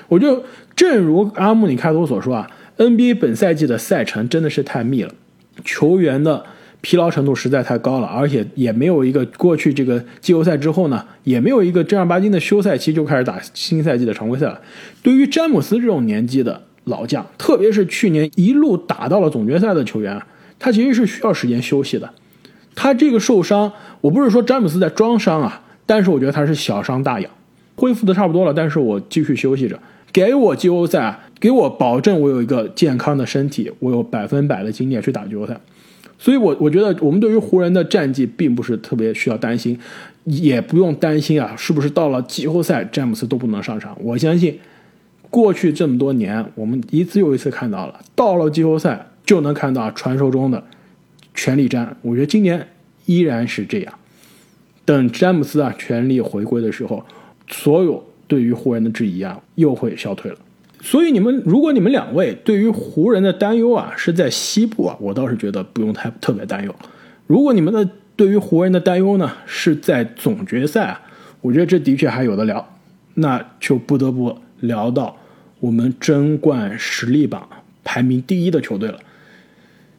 [0.08, 0.44] 我就
[0.76, 2.50] 正如阿木你开头所说啊。
[2.82, 5.14] NBA 本赛季的赛程真的是太密了，
[5.64, 6.44] 球员的
[6.82, 14.60] 疲劳程度实在太高了，而且也没有一个过去这个季后赛之后呢，也没有一个正儿八经的休赛期就开始打新赛季的常规赛了。
[15.04, 20.20] 对于詹姆斯这种年纪的老将，特别是去年一路打到了总决赛的球员，
[20.58, 22.10] 他其实是需要时间休息的。
[22.74, 27.30] 他这个受伤，我不是说詹姆斯在装伤啊，但是我觉得他是小伤大养，
[27.76, 29.80] 恢复的差不多了，但是我继续休息着，
[30.12, 31.20] 给我季后赛。
[31.42, 35.60] 给我保证，我有一个健康的身体，我有百分百的经验去打季后赛，
[36.20, 39.78] 所以，我我觉得我们对于湖人的战绩并不是特别需要担心，
[40.26, 43.98] 也不用担心啊，是不是到了季后赛詹姆斯都不能上场？
[44.04, 44.60] 我相信，
[45.32, 50.64] 过去这么多年，我们一次又一次看到了，到了季后赛就能看到传说中的
[51.34, 51.98] 全力战。
[52.04, 52.68] 我觉得今年
[53.08, 53.92] 依然是这样，
[54.86, 57.04] 等詹姆斯啊全力回归的时候，
[57.50, 60.38] 所有对于湖人的质疑啊又会消退了。
[60.84, 66.76] 所以你们，如果你们两位对于湖人的担忧啊是在西部啊，我倒是觉得不用太特别担忧。
[67.28, 71.02] 如果你们的对于湖人的担忧呢是在总决赛啊，
[71.42, 72.68] 我觉得这的确还有的聊。
[73.14, 75.18] 那就不得不聊到
[75.60, 77.48] 我们争冠实力榜
[77.84, 78.98] 排名第一的球队了。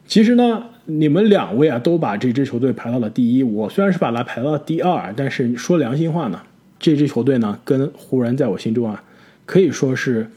[0.05, 6.41] 其实呢，你们两位啊都把这支球队排到了第一，我虽然是把它排到了第二，但是说良心话呢，
[6.77, 9.01] 这支球队呢跟湖人在我心中啊
[9.45, 10.27] 可以说是。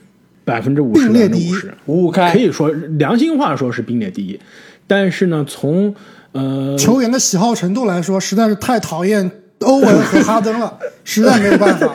[0.46, 4.38] 百分之五十，百分之五十，五五开，可以说良心话说是并列第一。
[4.86, 5.92] 但是呢，从
[6.30, 9.28] 呃球员的喜好程度来说，实在是太讨厌
[9.62, 11.92] 欧文和哈登了， 实在没有办法。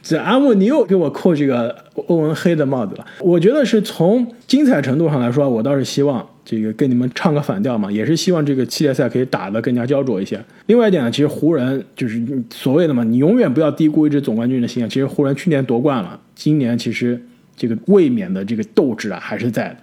[0.00, 1.74] 这阿木，你又给我扣这个
[2.06, 3.04] 欧文黑的帽子了。
[3.18, 10.40] 我觉得是从精彩程度上来说，我倒是希望这个跟你们唱个反调嘛，也是希望这个系列赛可以打得更加焦灼一些。
[10.66, 14.88] 另外一点呢，其实湖人就是所谓的嘛，你永远不要低估一支总冠军的心啊。
[14.88, 17.20] 其实湖人去年夺冠了，今年其实。
[17.58, 19.76] 这个卫冕的这个斗志啊还是在的，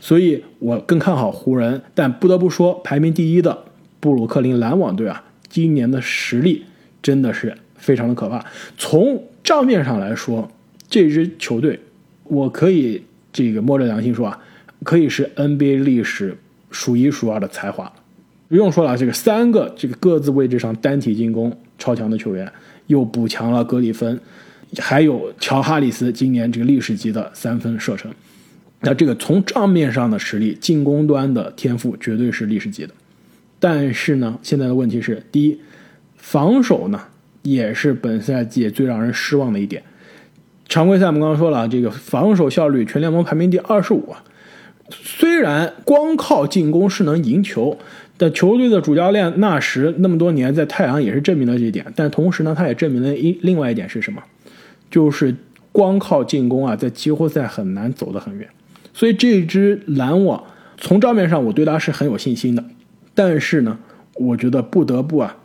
[0.00, 1.82] 所以我更看好湖人。
[1.92, 3.64] 但不得不说，排名第一的
[3.98, 6.64] 布鲁克林篮网队啊，今年的实力
[7.02, 8.46] 真的是非常的可怕。
[8.78, 10.48] 从账面上来说，
[10.88, 11.80] 这支球队
[12.22, 14.38] 我可以这个摸着良心说啊，
[14.84, 16.38] 可以是 NBA 历史
[16.70, 17.92] 数一数二的才华。
[18.48, 22.52] 不用说了，这个三个这个各自位置上单体进攻超强的球员，
[22.86, 24.20] 又补强了格里芬。
[24.78, 28.12] 还有乔哈里斯今年这个历史级的三分射程，
[28.80, 32.92] 那这个从账面上的实力，进攻端的天赋绝对是历史级的。
[33.58, 35.58] 但是呢，现在的问题是，第一，
[36.16, 37.00] 防守呢
[37.42, 39.82] 也是本赛季最让人失望的一点。
[40.68, 44.24] 常规赛我们刚刚说了，这个防守效率全联盟排名第二十五啊。
[44.90, 47.78] 虽然光靠进攻是能赢球，
[48.16, 51.86] 但球队的主教练纳什那么多年在太阳也是证明了这一点。
[51.96, 54.22] 但同时呢，他也证明了一另外一点是什么？
[54.96, 55.36] 就是
[55.72, 58.48] 光靠进攻啊，在季后赛很难走得很远，
[58.94, 60.42] 所以这支篮网
[60.78, 62.64] 从账面上我对他是很有信心的，
[63.14, 63.76] 但是呢，
[64.14, 65.36] 我觉得不得不啊，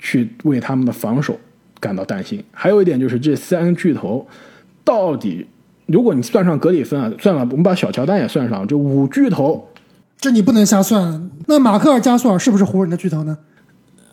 [0.00, 1.38] 去为他们的防守
[1.78, 2.42] 感到担心。
[2.50, 4.26] 还有一点就是这三巨头
[4.82, 5.46] 到底，
[5.86, 9.68] 如果你算上格里芬啊，算了，我们把小乔丹也算上，就五巨头，
[10.18, 11.30] 这你不能瞎算。
[11.46, 13.38] 那马克尔加索尔是不是湖人的巨头呢？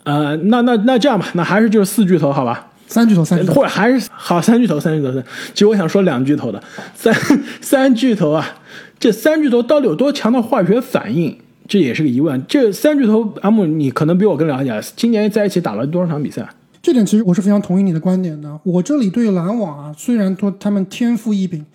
[0.04, 2.70] 呃，那那那这样吧，那还是就是四巨头，好吧？
[2.86, 5.24] 三巨头，三巨头，或者还是好三巨头，三巨头三。
[5.52, 6.62] 其实我想说两巨头的
[6.94, 7.14] 三
[7.60, 8.60] 三巨头啊，
[8.98, 12.42] 这三巨头到底有多强的化学反应，这也是个疑问。
[12.48, 14.80] 这三巨头，阿木，你可能比我更了解。
[14.94, 16.48] 今年在一起打了多少场比赛？
[16.80, 18.60] 这点其实我是非常同意你的观点的。
[18.62, 21.66] 我这里对篮网啊，虽然说他们天赋异禀，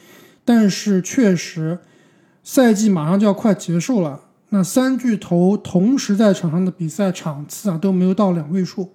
[0.45, 1.80] 但是确实
[2.43, 8.93] 赛季马上就要快结束了，那三巨头同时在场上的比赛场次啊都没有到两位数。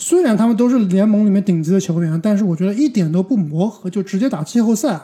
[0.00, 4.98] 虽然他们都是联盟里面顶级的球员，但是我觉得一点都不磨合就直接打季后赛，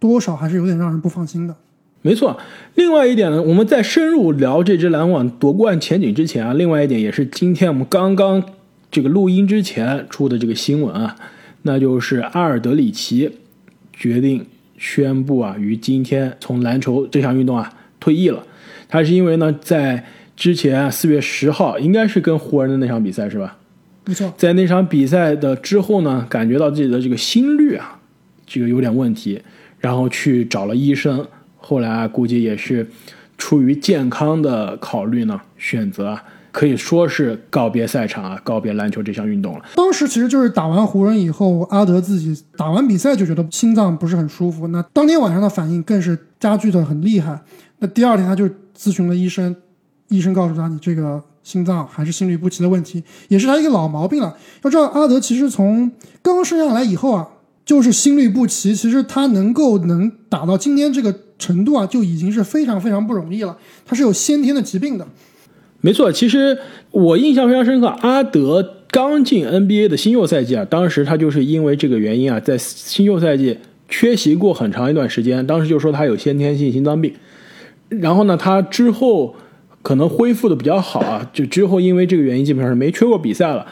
[0.00, 1.54] 多少还是有点让人不放心的。
[2.02, 2.36] 没错。
[2.74, 8.42] 另外一点呢，我们在深入聊这支篮网夺冠前景之前啊，另外一点也是今天我们刚刚
[8.90, 11.14] 这个录音之前出的这个新闻啊，
[11.62, 13.30] 那就是阿尔德里奇
[13.92, 14.44] 决定
[14.76, 18.42] 宣布啊，于今天从篮球这项运动啊退役了。
[18.88, 23.56] 他是因为呢，在之前四月十号，应该是跟湖人的那场比赛是吧？
[24.06, 27.98] 没错，在那场比赛的之后呢，感觉到自己的这个心率啊，
[28.46, 29.42] 这个有点问题，
[29.80, 31.26] 然后去找了医生。
[31.58, 32.88] 后来啊，估计也是
[33.36, 36.16] 出于健康的考虑呢，选择
[36.52, 39.64] 可以说是告别赛场啊，告别篮球这项运动了。
[39.74, 47.40] 当时其实就是打完湖人以后，阿德自己打完比赛就觉得心脏不是很舒服，那当天晚上的反应更是加剧的很厉害。
[47.80, 49.56] 那第二天他就咨询了医生，
[50.08, 54.36] 医生告诉他你这个心脏还是心律不齐的问题，也是他一个老毛病了。
[54.64, 55.88] 要知道阿德其实从
[56.20, 57.28] 刚生下来以后啊，
[57.64, 63.56] 就是心律不齐，其实他能够能打到今天这个程度啊，就已经是非常非常不容易了。
[63.84, 65.06] 他是有先天的疾病的。
[65.82, 66.58] 没错，其实
[66.90, 73.56] 我印象非常深刻，阿德刚进 NBA 的新秀赛季啊，当时他就是因为这个原因啊，在新秀赛季
[73.88, 77.14] 缺席过很长一段时间，当时就说他有先天性心脏病。
[77.88, 79.36] 然后呢，他之后
[79.86, 83.64] 可能恢复的比较好啊，就之后因为这个原因，基本上是没缺过比赛了。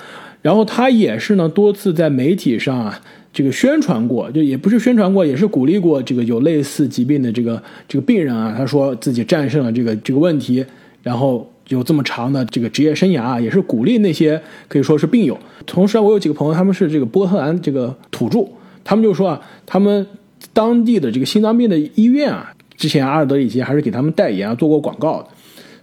[0.43, 3.01] 然后他也是呢，多次在媒体上啊，
[3.33, 8.55] 这个宣传过，就也不是宣传过，也是鼓励过这个有类似疾病的这个这个病人啊。
[8.57, 10.65] 他说自己战胜了这个这个问题，
[11.03, 15.37] 然后有这么长的这个职业生涯啊，也是鼓励那些可以说是病友。
[15.67, 18.47] 同时啊，我有几个朋友，他们是这个波特兰这个土著，
[18.85, 20.07] 他们就说啊，他们
[20.53, 22.53] 当地的这个心脏病的医院啊。
[22.77, 25.29] 之前阿尔德里奇还是给他们代言啊，做过广告的，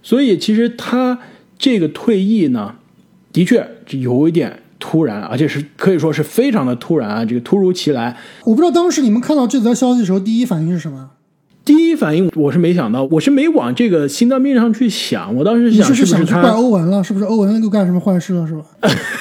[0.02, 1.18] 所以其实他
[1.58, 2.74] 这个退役呢，
[3.32, 8.16] 的确有一点突然，而且是可以说是非常的突然啊，这个突如其来。
[8.44, 11.10] 我不知道当时你们看到这则消息的时候，第一反应是什么？
[11.64, 17.04] 第一反应我是没想到，我是没往这个心脏病上去想，我当时想是不是他怪欧文了？
[17.04, 18.44] 是不是欧文又干什么坏事了？
[18.44, 18.64] 是吧？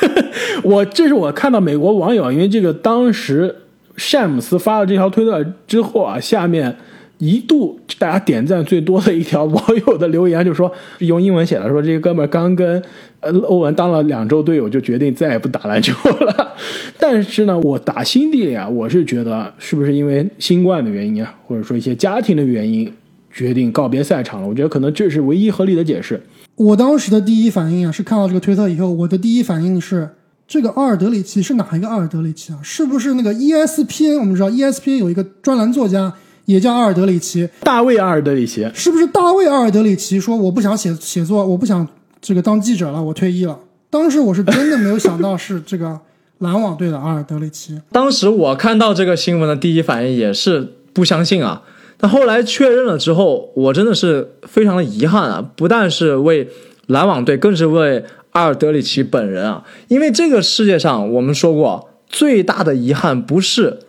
[0.64, 3.56] 我这是我看到美国网友，因为这个当时
[3.96, 6.76] 詹姆斯发了这条推特之后啊，下面。
[7.22, 12.82] 一度大家点赞最多的一条网友的留言就说， 用英文写的说这个哥们刚跟
[13.20, 16.56] 呃欧文当了两周队友，就决定再也不打篮球了。
[16.98, 22.92] 但是呢，我打心底里啊，我是觉得是不是因为新冠的原因啊，或者说一些家庭的原因，
[23.32, 24.48] 决定告别赛场了？
[24.48, 26.20] 我觉得可能这是唯一合理的解释。
[26.56, 30.10] 我当时的第一反应啊，是看到这个推特以后，我的第一反应是
[30.48, 32.58] 这个阿尔德里奇是哪一个阿尔德里奇啊？
[32.64, 34.18] 是不是那个 ESPN？
[34.18, 36.12] 我们知道 ESPN 有一个专栏作家。
[36.52, 41.88] 也叫阿尔德里奇，大卫阿尔德里奇，是不是大卫阿尔德里奇说我不想写写作，我不想
[42.20, 43.58] 这个当记者了，我退役了。
[43.90, 46.00] 当时我是真的没有想到是这个
[46.40, 47.80] 篮网队的阿尔德里奇。
[47.92, 51.62] 当时我看到这个新闻的第一反应也是不相信啊，
[51.98, 56.50] 但后来确认了之后，我真的是非常的遗憾啊，不但是为
[56.88, 63.80] 篮网队，更是为阿尔德里奇本人啊，因为这个世界上我们说过，最大的遗憾不是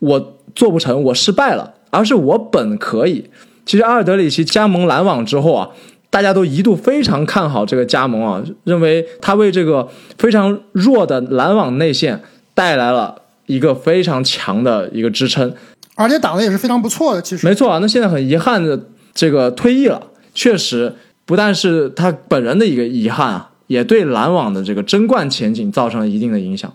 [0.00, 1.74] 我做不成，我失败了。
[1.96, 3.24] 而是我本可以。
[3.64, 5.68] 其实阿尔德里奇加盟篮网之后啊，
[6.10, 12.22] 大家都一度非常看好这个加盟啊，认为他为这个非常弱的篮网内线
[12.54, 15.52] 带来了一个非常强的一个支撑，
[15.94, 17.22] 而且打的也是非常不错的。
[17.22, 18.80] 其实没错啊，那现在很遗憾的
[19.14, 20.00] 这个退役了，
[20.32, 26.72] 确实不但是他本人的一个遗憾啊，也对篮网的这个争冠前景造成了一定的影响。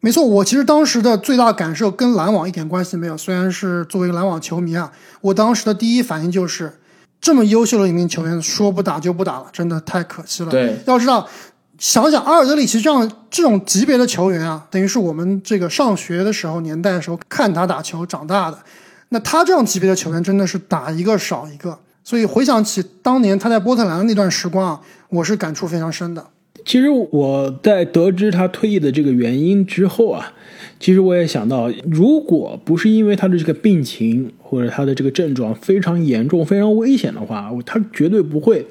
[0.00, 3.16] 没错，我其实当时的最大感受跟篮网一点关系没有。
[3.16, 6.78] 虽然是作为篮网球迷啊，我当时的第一反应就是，
[7.20, 10.50] 这么优秀的一名球员说不打就不打了，真的太可惜了。
[10.50, 11.28] 对，要知道，
[11.78, 18.58] 想想阿尔德里奇这样这种级别的球员啊，等于是我们这个上学的时候年代的时候看他打球长大的。
[19.08, 26.24] 那他这样级别的球员真的是打一个少一个，所以回想起当年他在波特兰的那段时光啊，我是感触非常深的。
[26.68, 30.34] 其实我在得知他退役的这个原因之后啊，
[30.78, 38.66] 其实我也想到，如果不是因为他的这个病情或者他的这个症状非常严重、非常危险的话，他绝对不会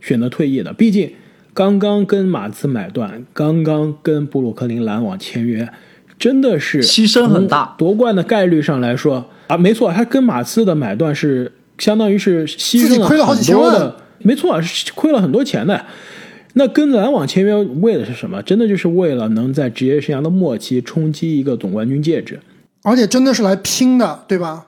[0.00, 0.72] 选择退役的。
[0.72, 1.10] 毕竟
[1.52, 5.68] 刚刚跟马刺买断，刚刚跟布鲁克林篮网签约，
[6.16, 7.74] 真的是牺牲很大。
[7.76, 15.84] 夺冠的概率上来说啊，没错，他跟马刺的买断是相当于是牺牲了很多的，没错，是亏了很多钱的。
[16.54, 18.42] 那跟篮网签约为的是什么？
[18.42, 22.40] 真的就是为了能在职业生涯的末期冲击一个总冠军戒指，
[22.82, 24.66] 而且真的是来拼的，对吧？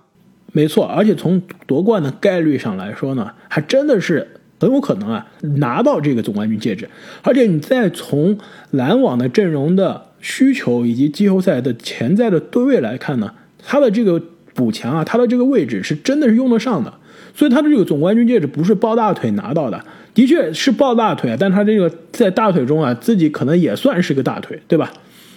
[0.53, 4.29] 没错，而且从夺冠的概率上来说呢，还真的是
[4.61, 6.89] 很有可能啊拿到这个总冠军戒指。
[7.23, 8.39] 而且你再从
[8.71, 13.33] 篮网的阵容的需求以及季后赛的潜在的对位来看呢，
[13.65, 14.23] 他的这个
[14.55, 16.93] 补强啊，他的这个位置是真的是用得上的。
[17.35, 19.83] 所以他的这个总冠军戒指不是抱大腿拿到的，
[20.15, 24.93] 的确是抱大腿，但他这个在大腿中啊，自己可能也算是个大腿，对吧？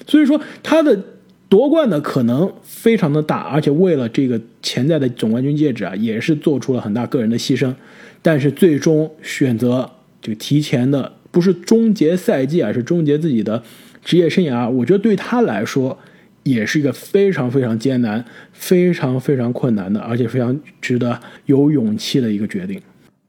[0.07, 0.99] 所以说他的
[1.47, 7.73] 夺冠的可能非常的大，而且为了这个潜在的总冠军戒指啊，也是做出了很大个人的牺牲，
[8.21, 9.89] 但是最终选择
[10.21, 13.63] 这个提前的，不是终结赛季啊，是终结自己的
[14.03, 14.69] 职业生涯。
[14.69, 15.97] 我觉得对他来说。
[16.45, 22.79] 也是一个非常非常艰难、非常非常困难的，而且非常值得有勇气的一个决定。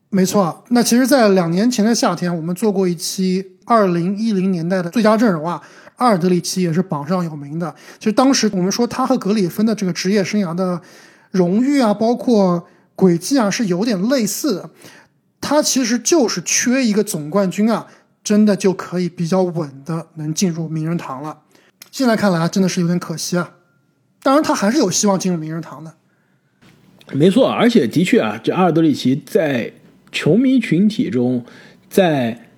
[0.09, 5.61] 没错，那其实，在两年前的夏天，我们做过一期二零一零年代的最佳阵容啊，
[5.97, 7.75] 阿尔德里奇也是榜上有名的。
[7.99, 10.81] 其实当时我们说他和格里芬的这个职业生涯的
[11.33, 14.71] 荣誉啊，包括轨迹啊，是有点类似的。
[15.41, 17.87] 他其实就是缺一个总冠军啊，
[18.23, 21.41] 真的就可以比较稳的能进入名人堂了。
[21.91, 23.51] 现在看来真的是有点可惜啊，
[24.23, 25.93] 当然他还是有希望进入名人堂的。
[27.13, 29.73] 没错，而且的确啊，这阿尔德里奇在
[30.17, 31.45] 球迷群体中，
[31.91, 32.49] 在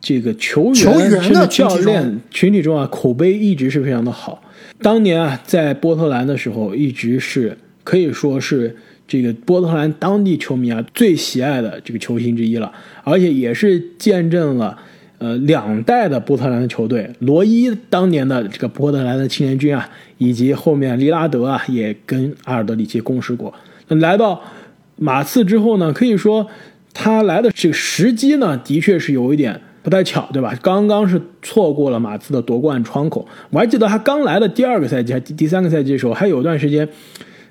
[0.00, 4.40] 这个球员甚至教练群体中啊，口碑一直是非常的好。
[4.80, 8.76] 当年啊，在波特兰的时候，一直是可以说是
[9.08, 14.78] 这个波特兰当地球迷啊最喜爱的这个球星之一了，而且也是见证了。
[15.20, 23.52] 呃，两代的波特兰的球队，罗伊当年的这个波特兰的青年军啊，以及后面利拉德啊，也跟阿尔德里奇共事过。
[23.88, 24.40] 那来到
[24.94, 26.46] 马刺之后呢，可以说
[27.00, 30.52] 他来的这个时机呢，的确是有一点不太巧，对吧？
[30.60, 33.24] 刚刚是错过了马刺的夺冠窗口。
[33.50, 36.88] 我还记得他刚来的第二个赛季，还第第三个赛季的时候，还有一段时间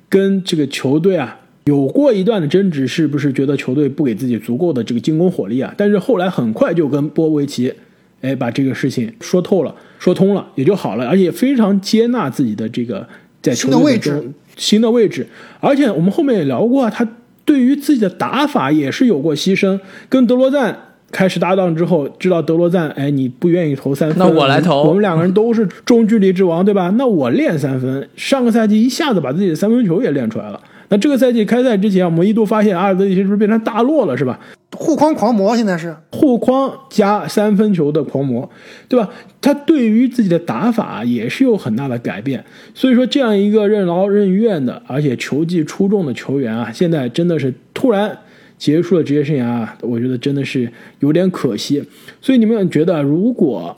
[0.10, 1.40] 跟这个球队啊。
[1.64, 5.74] 有过一段的争执，是不是觉得球队不给自己足够的这个进攻火力啊？
[5.78, 7.74] 但是后来很快就跟波维奇，
[8.22, 13.08] 哎，把这个事情说透了，说通了，也就好了，而且非常接纳自己的这个
[13.42, 15.26] 在球队中新的位置。
[15.62, 17.08] 而且我们后面也聊过，啊他
[17.48, 19.80] 对于自己的打法也是有过牺牲。
[20.10, 20.78] 跟德罗赞
[21.12, 24.84] 开始搭档之后，知道德罗赞，哎，你不愿意投三分，那我来投。
[24.84, 26.94] 我们两个人都是中距离之王，对吧？
[26.98, 30.60] 那我练三分，上个赛季一下子把自己的三分球也练出来了。
[30.90, 34.38] 那这个赛季开赛之前，我们一度发现阿尔德里奇是不是变成大洛了，是吧？
[34.80, 38.48] 护框狂魔现在是护框加三分球的狂魔，
[38.88, 39.10] 对吧？
[39.42, 42.46] 他对于自己的打法也是有很大的改变。
[42.76, 48.16] 所以说，这样一个任劳任怨的，而且球技出众的球员啊，现在真的是突然
[48.58, 51.84] 结束了职业生涯，我觉得真的是有点可惜。
[52.22, 53.76] 所以你们觉得，如果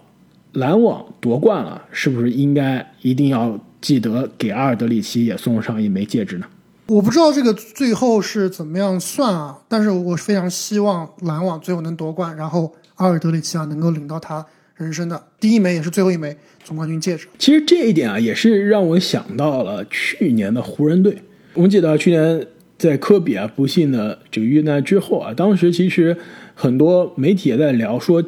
[0.51, 6.45] 篮网夺冠了，是不是应该一定要记得给阿尔德里奇也送上一枚戒指呢？
[6.89, 14.43] 我不知道这个最后是怎么样算啊，但是我非常希望篮网最后能夺冠，然后阿尔德里奇啊能够领到他
[14.75, 17.27] 人生的第一枚也是最后一枚总冠军戒指。
[17.37, 21.21] 其实这一点啊，也是让我想到了去年的湖人队。
[21.53, 22.47] 我们记得去年
[22.79, 26.17] 在科比啊不幸的这个遇难之后啊，当时其实
[26.55, 28.23] 很多媒体也在聊说，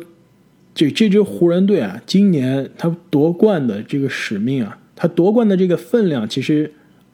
[0.75, 6.71] 这这支湖人队啊，今年他夺冠的这个使命啊，他夺冠的这个分量其实。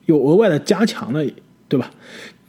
[0.08, 1.24] 有额外的加强了，
[1.70, 1.90] 对吧？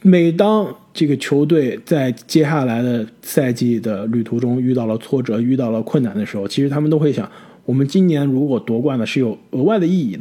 [0.02, 7.28] 每当这个球队在接下来的赛季的旅途中遇到了挫折、遇到了困难的时候，其实他们都会想：
[7.64, 10.18] 我们今年如果夺冠了，是有额外的意义。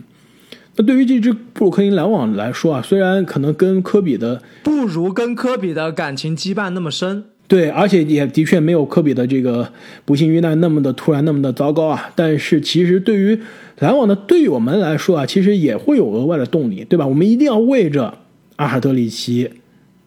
[0.75, 9.71] 那对于这支布鲁克林篮网来说啊，虽然可能跟科比的不如跟科比的感情羁绊那么深，对，而且也的确没有科比的这个
[10.03, 12.11] 不幸遇难那么的突然、那么的糟糕啊。
[12.13, 13.39] 但是其实对于
[13.79, 17.07] 篮网的队友们来说啊，其实也会有额外的动力，对吧？
[17.07, 18.13] 我们一定要为着
[18.57, 19.49] 阿尔德里奇，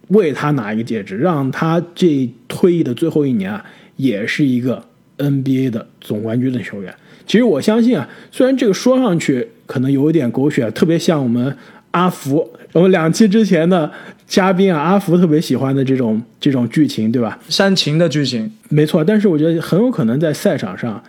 [0.09, 3.64] 为他拿一个戒指，让他这退役的最后一年啊，
[3.96, 4.85] 也是一个
[5.16, 6.94] NBA 的总冠军的球员。
[7.26, 11.57] 其实我相信啊，虽然这个说上去可能有一点狗血，特别像我们
[11.92, 13.91] 阿福，我们两期之前的
[14.27, 17.39] 嘉宾啊，阿福特别喜欢的这种这种剧情，对吧？
[17.49, 19.03] 煽情的剧情，没错。
[19.03, 21.03] 但是我觉得很有可能在赛场上。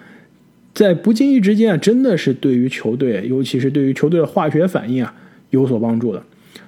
[0.74, 5.14] 在不经意之间啊，真的是对于球队，尤其是对于球队的化学反应啊，
[5.50, 6.24] 有所帮助的。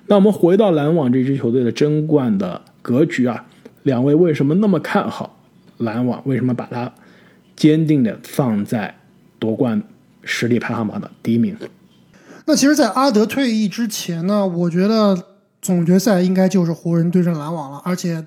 [0.08, 3.46] 那我们回到篮网这支球队的争冠的格局啊，
[3.84, 5.39] 两位为什么那么看好
[5.78, 6.22] 篮网？
[6.26, 6.94] 为什么把它
[7.56, 8.94] 坚定的放在
[9.39, 9.82] 夺冠
[10.26, 11.56] 实力排行榜的第一名？
[12.46, 15.18] 那其实，在阿德退役之前呢，我觉得
[15.62, 17.82] 总决赛应该就是湖人对阵篮网了。
[17.86, 18.26] 而且，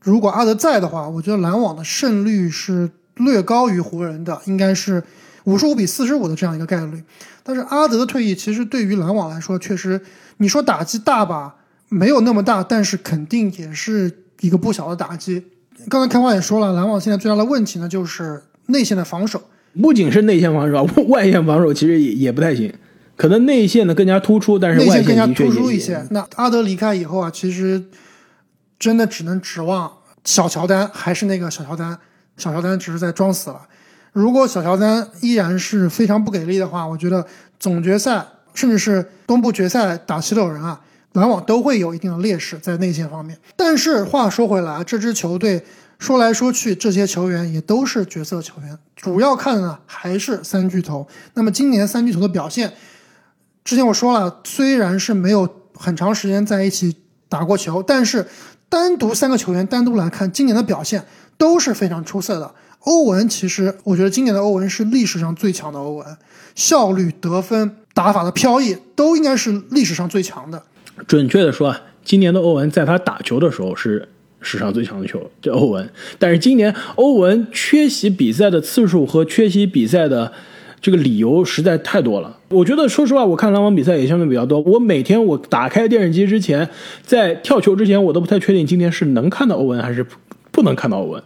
[0.00, 5.02] 如果阿德在的话，我觉得篮网的胜率是略高于湖人的，应该是。
[5.44, 7.02] 五十五比四十五的这样一个概率，
[7.42, 9.98] 但是阿德的退役其实对于篮网来说，确实
[10.36, 11.54] 你说打击大吧，
[11.88, 15.42] 没有那么大，但是肯定也是一个不小的打击。
[15.88, 19.40] 刚才开花也说了，篮网现在最大的问题呢，就是内线的防守，
[19.80, 22.70] 不仅是内线防守，外线防守其实也也不太行，
[23.18, 26.06] 可能内线呢更加突出，但是内线更加突出一些。
[26.10, 27.84] 那阿德离开以后啊，其实
[28.78, 29.92] 真的只能指望
[30.24, 31.98] 小乔丹，还是那个小乔丹，
[32.36, 33.60] 小乔丹只是在装死了。
[34.12, 37.26] 如果小乔丹依然是非常不给力的话，我觉得
[37.58, 40.80] 总决赛甚至是东部决赛打七六人啊，
[41.14, 43.36] 篮网都会有一定的劣势在内线方面。
[43.56, 45.64] 但是话说回来，这支球队
[45.98, 51.08] 说来说去，这些球员也都是角色球员，主要看呢还是三巨头。
[51.34, 52.72] 那么今年三巨头的表现，
[53.68, 56.96] 之前我说了，虽然是没有很长时间在一起
[57.28, 58.26] 打过球，但是
[58.70, 61.04] 单独三个球员单独来看，今年的表现
[61.36, 62.50] 都是非常出色的。
[62.84, 66.16] 欧文其实，我觉得今年的欧文是历史上最强的欧文，
[66.54, 70.62] 效率、得分、打法的飘逸都应该是历史上最强的。
[71.06, 74.08] 准确的说啊，今年的欧文在他打球的时候是
[74.40, 75.86] 史上最强的球，这欧文。
[76.18, 80.32] 但是今年欧文缺席比赛的次数和缺席比赛的
[80.80, 82.38] 这个理由实在太多了。
[82.50, 84.60] 我觉得，说实话，我看篮网比赛也相对比较多。
[84.60, 86.68] 我每天我打开电视机之前，
[87.02, 90.06] 在跳球之前，我都不太确定今天是能看到欧文还是
[90.50, 91.22] 不能看到欧文。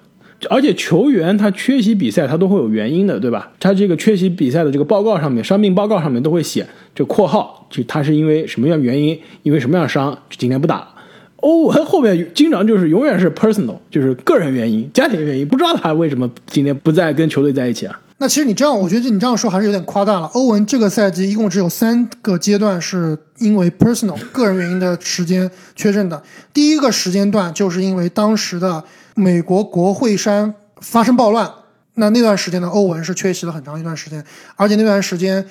[0.50, 3.52] 而且球员他缺席比赛，他都会有原因的，对吧？
[3.60, 10.88] 他这个缺席比赛的这个报告上面，伤病报告上面都会写，就括号，就他是因为什么样原因，因为什么样伤，今天不打了。
[11.36, 18.00] 欧文后面经常就是永远是 personal，就是个人原因、家庭原因，不知道他为什么今天不再跟球队在一起啊？
[18.22, 20.28] 那其实你这样，我觉得你这样说还是有点夸大了。
[20.28, 26.22] 欧文这个赛季一共只有三个阶段是因为 personal 个人原因的时间缺阵的。
[26.54, 28.84] 第一个时间段就是因为当时的
[29.16, 31.50] 美国国会山发生暴乱，
[31.94, 35.44] 那那段时间呢，欧文是缺席了很长一段时间，而且那段时间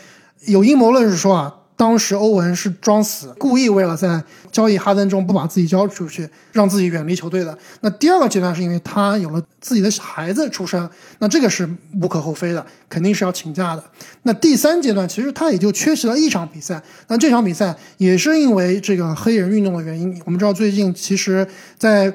[0.46, 1.56] 有阴谋论是说啊。
[1.82, 7.58] 当时欧文是装死，故意为了在交易哈登中不把自己交出去，让自己远离球队的。
[7.80, 11.68] 那第二个阶段是因为他有了自己的孩子出生，那这个是
[12.00, 13.84] 无可厚非的，肯定是要请假的。
[14.22, 20.22] 那第三阶段其实他也就缺席了一场比赛，那这场比赛也是因为这个黑人运动的原因。
[20.24, 21.48] 我们知道最近其实，
[21.80, 22.14] 在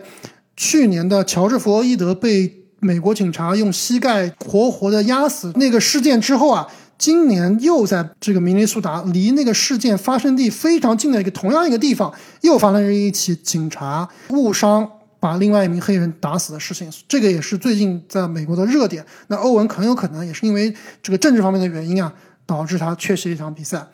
[0.56, 6.68] 去年的乔治·弗洛伊德被美国警察用膝盖活活的压死那个事件之后啊。
[6.98, 14.88] 今年又在这个明尼苏达，离那个事件发生地非常近的一个同样一个地方，又发生了一起警察误伤
[15.20, 16.90] 把另外一名黑人打死的事情。
[17.06, 19.04] 这个也是最近在美国的热点。
[19.26, 22.12] 那欧文很有可能也是因为这个政治方面的原因啊，
[22.46, 23.86] 导致他缺席一场比赛。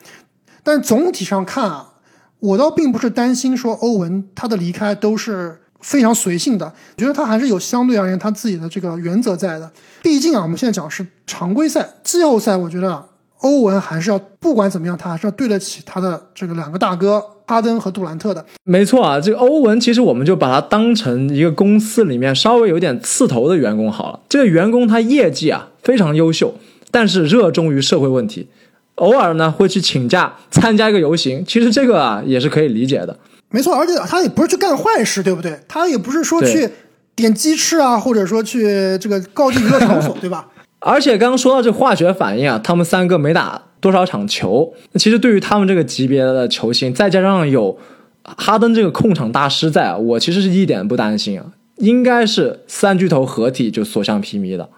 [0.62, 1.94] 但总体上看啊，
[2.38, 5.61] 我倒并不是担心说欧文他的离开都是。
[5.82, 9.70] 非常随性的，我觉得他还是有相对而言他自己的这个原则在的。
[10.00, 13.04] 毕竟啊，我们现在讲是常规赛、季后赛，我觉得
[13.40, 18.44] 欧文还是要不管怎么样，他还是要对得起他的这个两个大哥哈登和杜兰特的。
[18.64, 24.20] 没错啊，这个欧文其实我们就把他当成一个公司里面稍微有点刺头的员工好了。
[24.28, 26.54] 这个员工他业绩啊非常优秀，
[26.90, 28.48] 但是热衷于社会问题，
[28.94, 31.44] 偶尔呢会去请假参加一个游行。
[31.46, 33.18] 其实这个啊也是可以理解的。
[33.52, 35.60] 没错，而且他也不是去干坏事，对不对？
[35.68, 36.68] 他也不是说去
[37.14, 40.48] 点鸡翅啊，或者说去这个高级娱乐场所， 对吧？
[40.80, 47.78] 而且刚刚说到这化学反应啊，他们三个没打多少场球，那其实对于他们这个级别的球星，再加上有
[48.22, 51.46] 哈登这个控场大师在，我其实是一点不担心啊，
[51.76, 54.68] 应该是三巨头合体就所向披靡的。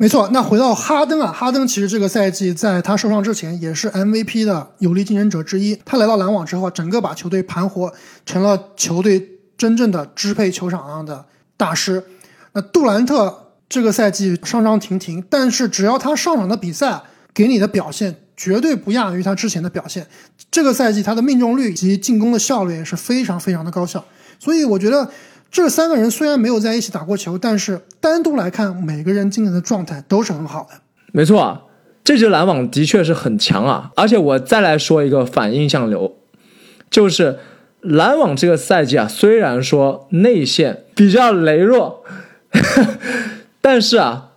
[0.00, 5.76] 没错，那回到哈登啊，哈登其实这个赛季在他受伤之前也是 MVP 的有力竞争者之一。
[5.84, 7.92] 他来到篮网之后，整个把球队盘活，
[8.24, 11.26] 成了球队真正的支配球场上的
[11.56, 12.04] 大师。
[12.52, 17.02] 那杜兰特这个赛季伤伤停停，但是只要他上场的比赛
[17.34, 20.06] 给你的表现绝对不亚于他之前的表现。
[20.48, 24.04] 这个赛季他的命中率以及进攻的效率也是非常非常的高效。
[24.38, 25.10] 所以我觉得。
[25.50, 30.80] 这三个人虽然没有在一起打过球，但是单独来看，每个人今年的状态都是很好的。
[31.12, 31.62] 没错啊，
[32.04, 33.90] 这支篮网的确是很强啊！
[33.96, 36.16] 而且我再来说一个反印象流，
[36.90, 37.38] 就是
[37.80, 42.04] 篮网这个赛季啊，虽然说内线比较羸弱，
[43.62, 44.32] 但是啊，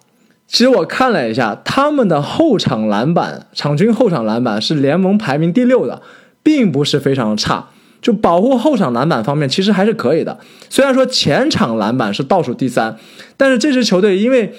[0.48, 6.02] 其实我看了一下，他们的后场篮板，场均后场篮板是联盟排名第六的，
[6.42, 7.68] 并不是非常差。
[8.02, 10.40] 就保护后场篮板方面，其实还是可以的。
[10.70, 12.98] 虽然说前场篮板是倒数第三，
[13.38, 14.56] 但是这支球队因为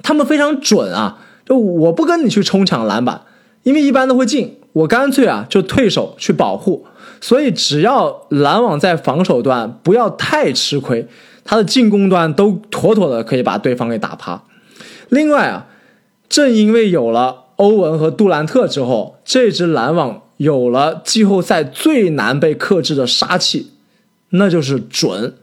[0.00, 3.22] 他们非常准啊，就我不跟你去冲抢篮板，
[3.64, 6.86] 因为一般都会进，我干脆啊就退守去保护。
[7.20, 11.08] 所以只要篮网在防守端不要太吃亏，
[11.44, 14.44] 他的进攻端都妥妥的可以把对方给打趴。
[15.08, 15.66] 另外啊，
[16.28, 20.22] 正因为有了欧文和杜兰特之后，这支篮网。
[20.42, 23.70] 有了季后赛最难被克制的杀气，
[24.30, 25.34] 那就是准。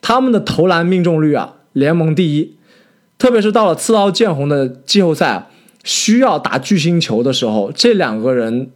[0.00, 2.56] 他们的投篮命中率啊，联盟第一。
[3.18, 5.50] 特别是到了刺刀见红的季后赛，
[5.82, 8.70] 需要打巨星球的时候，这两个人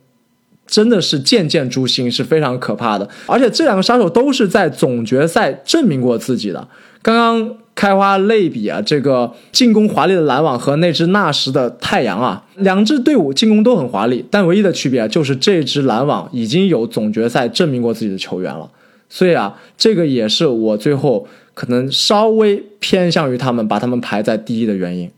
[0.66, 3.08] 真的是剑剑诛心，是非常可怕的。
[3.26, 6.66] 而且这两个杀手都是在总决赛证明过自己的。
[7.02, 18.70] 刚刚开花类比啊，这个进攻华丽的篮网和那支纳什的太阳啊，两支队伍进攻都很华丽，但唯一的区别啊，就是这支篮网已经有总决赛证明过自己的球员了。
[19.08, 25.10] 所以啊，这个也是我最后可能稍微偏向于他们，把他们排在第一的原因。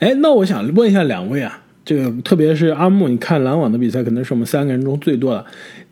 [0.00, 5.44] 哎，那我想问一下两位啊，这个特别是阿木，你看篮网的比赛，可能是我们三个人中最多的。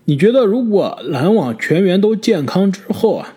[0.06, 3.34] 你觉得如果篮网全员都健康之后啊，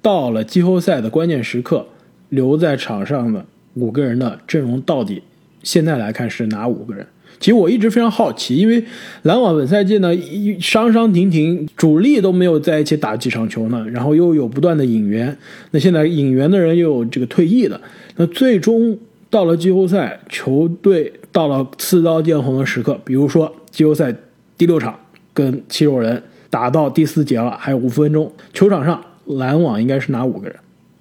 [0.00, 1.86] 到了季后赛的关键时刻，
[2.30, 5.22] 留在场上的五个人的阵容到底
[5.62, 7.06] 现在来看是哪五个人？
[7.40, 8.82] 其实我一直非常好奇，因为
[9.22, 15.36] 篮网本赛季呢一伤伤停停，主力都没有在一起打几场球呢，然后又有不断的引援，
[15.70, 17.80] 那现在引援的人又有这个退役的，
[18.16, 18.98] 那最终
[19.30, 24.12] 到了季后赛，球队到了刺刀见红的时刻，比如说季后赛
[24.56, 24.98] 第六场
[25.32, 26.20] 跟七六人
[26.50, 30.56] 打到第四节了，还有五分钟，球场上篮网应该是哪五个人？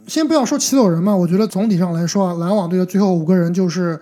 [0.08, 4.00] 先不要说七六人嘛，我觉得总体上来说啊，篮网队的最后五个人就是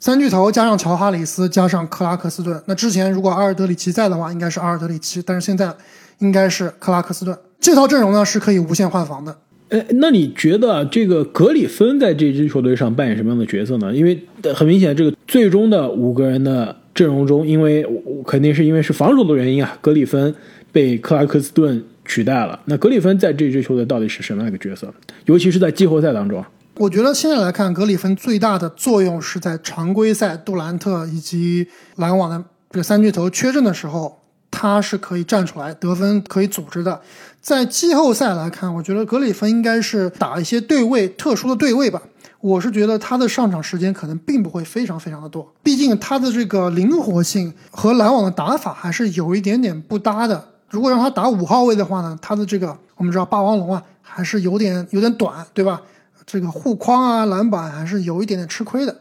[0.00, 2.60] 三巨头加上乔哈里斯加上克拉克斯顿。
[2.66, 5.72] 那之前如果阿尔德里奇在的话，应该是阿尔德里奇，但是现在
[6.18, 7.36] 应该是克拉克斯顿。
[7.60, 9.36] 这套阵容呢是可以无限换防的。
[9.70, 13.92] 哎，那你觉得这个格里芬在这支球队上扮演什么样的角色呢？
[13.94, 14.20] 因为
[14.54, 17.84] 很明显，这个最终的五个人的阵容中，因为
[18.26, 20.34] 肯定是因为是防守的原因啊，格里芬
[20.70, 22.58] 被克拉克斯顿取代了。
[22.64, 24.92] 那格里芬在这支球队到底是什么样一个角色？
[25.26, 26.44] 尤其是在季后赛当中，
[26.76, 37.00] 我觉得现在来看，格里芬最大的作用是在常规赛杜兰特以及篮网的这个三巨头缺阵的时候，他是可以站出来得分，可以组织的。
[37.40, 42.02] 在季后赛来看，我觉得格里芬应该是打一些对位、特殊的对位吧。
[42.40, 50.48] 我是觉得他的上场时间可能并不会非常非常的多，毕竟他的这个灵活性和篮网的打法还是有一点点不搭的。
[50.68, 55.80] 如果让他打五号位的话呢，他的这个我们知道霸王龙啊，还是有点有点短，对吧？
[56.26, 58.96] 这个护框啊、篮板还是有一点点吃亏的。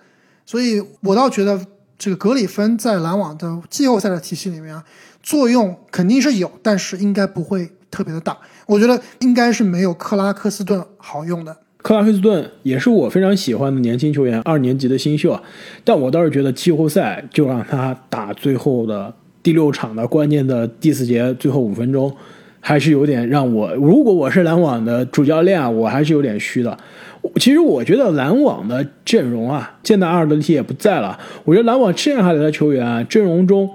[0.46, 1.60] 所以我倒觉得
[1.98, 4.84] 这个格里芬在篮网的季后赛的体系里面啊，
[5.24, 8.38] 作用肯定是有，但是应该不会特别的大。
[8.68, 11.58] 我觉得应该是没有克拉克斯顿好用的。
[11.78, 15.42] 克拉克斯顿也是我非常喜欢的年轻球员，二年级的新秀啊。
[15.84, 19.12] 但我倒是觉得季后赛就让他打最后的
[19.46, 22.12] 第六场的关键的第四节最后五分钟，
[22.60, 26.76] 还是有点让我，如果我是篮网的主教练啊，我还是有点虚的。
[27.36, 33.70] 其实我觉得篮网的阵容啊，现在阿尔德里奇也不在了，我觉得篮网剩下来的球员啊，阵容中，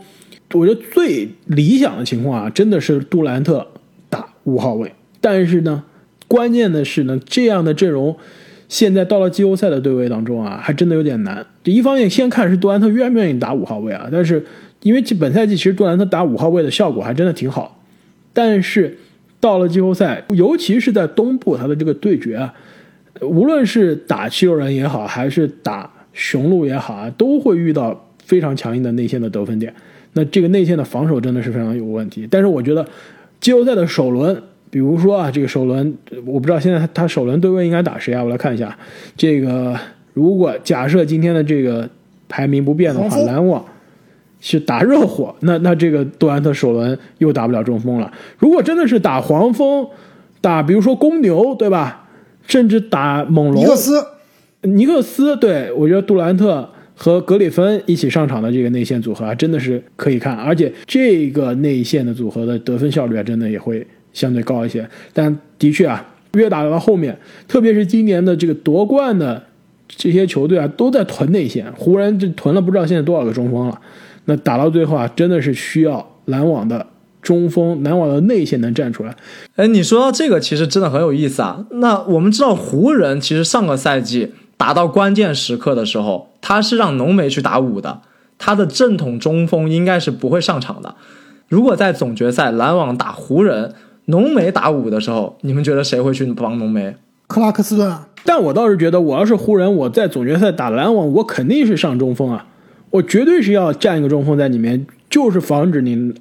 [0.54, 3.64] 我觉得最理想的情况啊，真的是杜兰特
[4.08, 4.92] 打五号位。
[5.20, 5.84] 但是呢，
[6.26, 8.16] 关键的是呢，这样的阵容
[8.68, 11.46] 现在到了季后赛的对位当中啊，还真的有点难。
[11.62, 14.44] 这一方面，先看是杜兰特愿不愿意打五号位啊，但是
[14.82, 17.82] 因为本赛季其实杜兰特打五号位的效果还真的挺好，
[18.32, 18.96] 但是
[19.38, 22.54] 到了季后赛，尤其是在东部他的这个对决啊。
[23.20, 29.74] 无论是打七六人也好，还是打雄鹿也好啊，都会遇到非常强硬的内线的得分点。
[30.14, 32.26] 那这个内线的防守真的是非常有问题。
[32.30, 32.86] 但是我觉得
[33.38, 38.24] 季后赛的首轮，比如说啊，这个首轮我不知道现在他首轮对位应该打谁啊？
[38.24, 38.74] 我来看一下。
[39.16, 39.78] 这个
[40.14, 41.86] 如果假设今天的这个
[42.28, 43.62] 排名不变的话，篮网
[44.40, 48.10] 是打热火，那那这个杜兰特首轮又打不了中锋了。
[48.38, 49.86] 如果真的是打黄蜂，
[50.40, 52.08] 打比如说公牛，对吧？
[52.46, 54.04] 甚至打猛龙，尼克斯，
[54.62, 64.88] 尼克斯，对我觉得杜兰特和格里芬一起上场的这个内线组合啊，真的是可以看，而且这个内线的组合的得分效率啊，真的也会相对高一些。
[65.12, 67.16] 但的确啊，越打到后面，
[67.46, 69.40] 特别是今年的这个夺冠的
[69.86, 73.80] 这些球队啊，都在囤内线，湖人就囤了不知道现在多少个中锋了。
[74.24, 76.86] 那打到最后啊，真的是需要篮网的。
[77.22, 79.14] 中锋篮网的内线能站出来，
[79.54, 81.66] 哎，你说到这个其实真的很有意思啊。
[81.72, 88.00] 那我们知道湖人其实上个赛季打到关键时刻的时候，他是让浓眉去打五的，
[88.38, 90.94] 他的正统中锋应该是不会上场的。
[91.46, 93.74] 如果在总决赛篮网打湖人，
[94.06, 96.96] 浓眉打五的时候，你们觉得谁会去帮浓眉？
[97.26, 98.08] 克拉克斯顿啊。
[98.24, 102.46] 但我倒是觉得，我要是湖人，我在总决赛打篮网，我肯定是上中锋啊，
[102.90, 106.14] 我绝对是要站一个中锋在里面，就是防止你。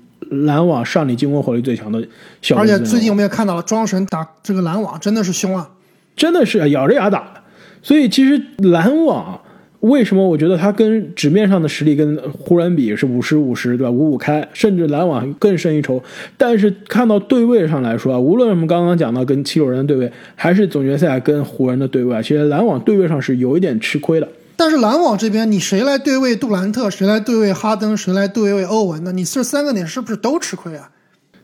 [0.46, 2.08] 篮网上你进攻火力最强的，
[2.56, 5.72] 而且最近我们也看到了庄神打这个篮网真的是凶啊，
[6.16, 7.42] 真的是咬着牙打的。
[7.82, 9.42] 所以其实篮网
[9.80, 13.90] 为什么我觉得他跟纸面上的实力跟湖人比是五十五十对吧？
[13.90, 16.04] 五五开，甚至篮网更胜一筹。
[16.38, 24.30] 但是看到对位上来说啊，无论我们刚刚讲到跟七六人的对位，还是总决赛跟湖人的对位，其实篮网对位上是有一点吃亏的。
[24.60, 29.14] 但是篮网这边，你谁来对位杜兰特，谁来对位哈登，谁来对位欧文呢？
[29.14, 30.92] 你这三个点是不是都吃亏啊？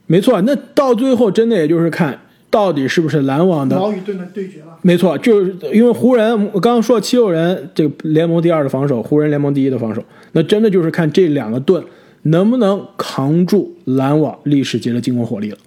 [0.05, 4.77] 没错，那到最后真的也就是看到底是不是篮网的矛与盾的对决了。
[4.81, 10.03] 没错，就是因为湖人，我刚刚说七六人这个联盟第二的防守，湖人联盟第一的防守，
[10.33, 11.81] 那真的就是看这两个盾
[12.23, 15.57] 能不能扛住篮网历史级的进攻火力了。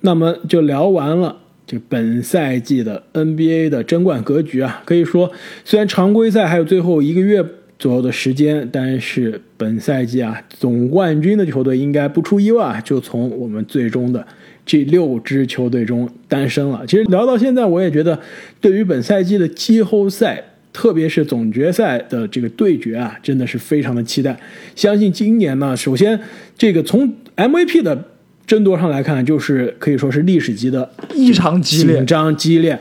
[0.00, 1.36] 那么就聊完了
[1.66, 5.32] 这本赛季的 NBA 的争冠格局啊，可以说
[5.64, 7.44] 虽然常规赛还有最后一个月
[7.78, 14.26] 左右的时间，但是本赛季啊总冠军的球队应该不出意外就从我们最终的
[14.64, 16.84] 这六支球队中诞生了。
[16.86, 18.18] 其实聊到现在，我也觉得
[18.60, 20.42] 对于本赛季的季后赛。
[20.72, 24.38] 特别是总决赛的这个对决啊，真的是非常的期待。
[24.74, 26.20] 相信今年呢，首先
[26.58, 27.96] 这个从 MVP 的
[28.46, 32.78] 争夺上来看，就是可以说是历史级的异常激烈紧张激烈。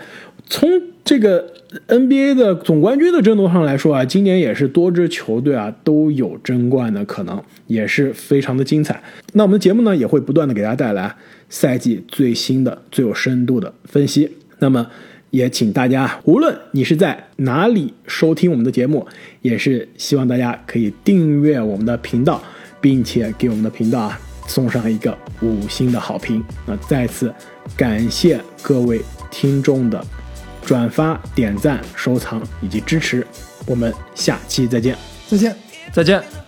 [0.47, 0.70] 从
[1.03, 1.45] 这个
[1.88, 9.01] NBA 的总冠军的争夺上来说啊，今年也是多支球队啊都有争冠的可能，也是非常的精彩。
[9.34, 11.16] 那我们的节目呢，也会不断的给大家带来
[11.49, 14.30] 赛季最新的、最有深度的分析。
[14.59, 14.88] 那么。
[15.32, 19.05] 也请大家，无论你是在哪里收听我们的节目，
[19.41, 22.41] 也是希望大家可以订阅我们的频道，
[22.80, 26.43] 并且给我们的频道啊送上一个五星的好评。
[26.65, 27.33] 那再次
[27.75, 30.05] 感谢各位听众的
[30.61, 33.25] 转发、点赞、收藏以及支持，
[33.65, 35.55] 我们下期再见，再见，
[35.91, 36.44] 再见。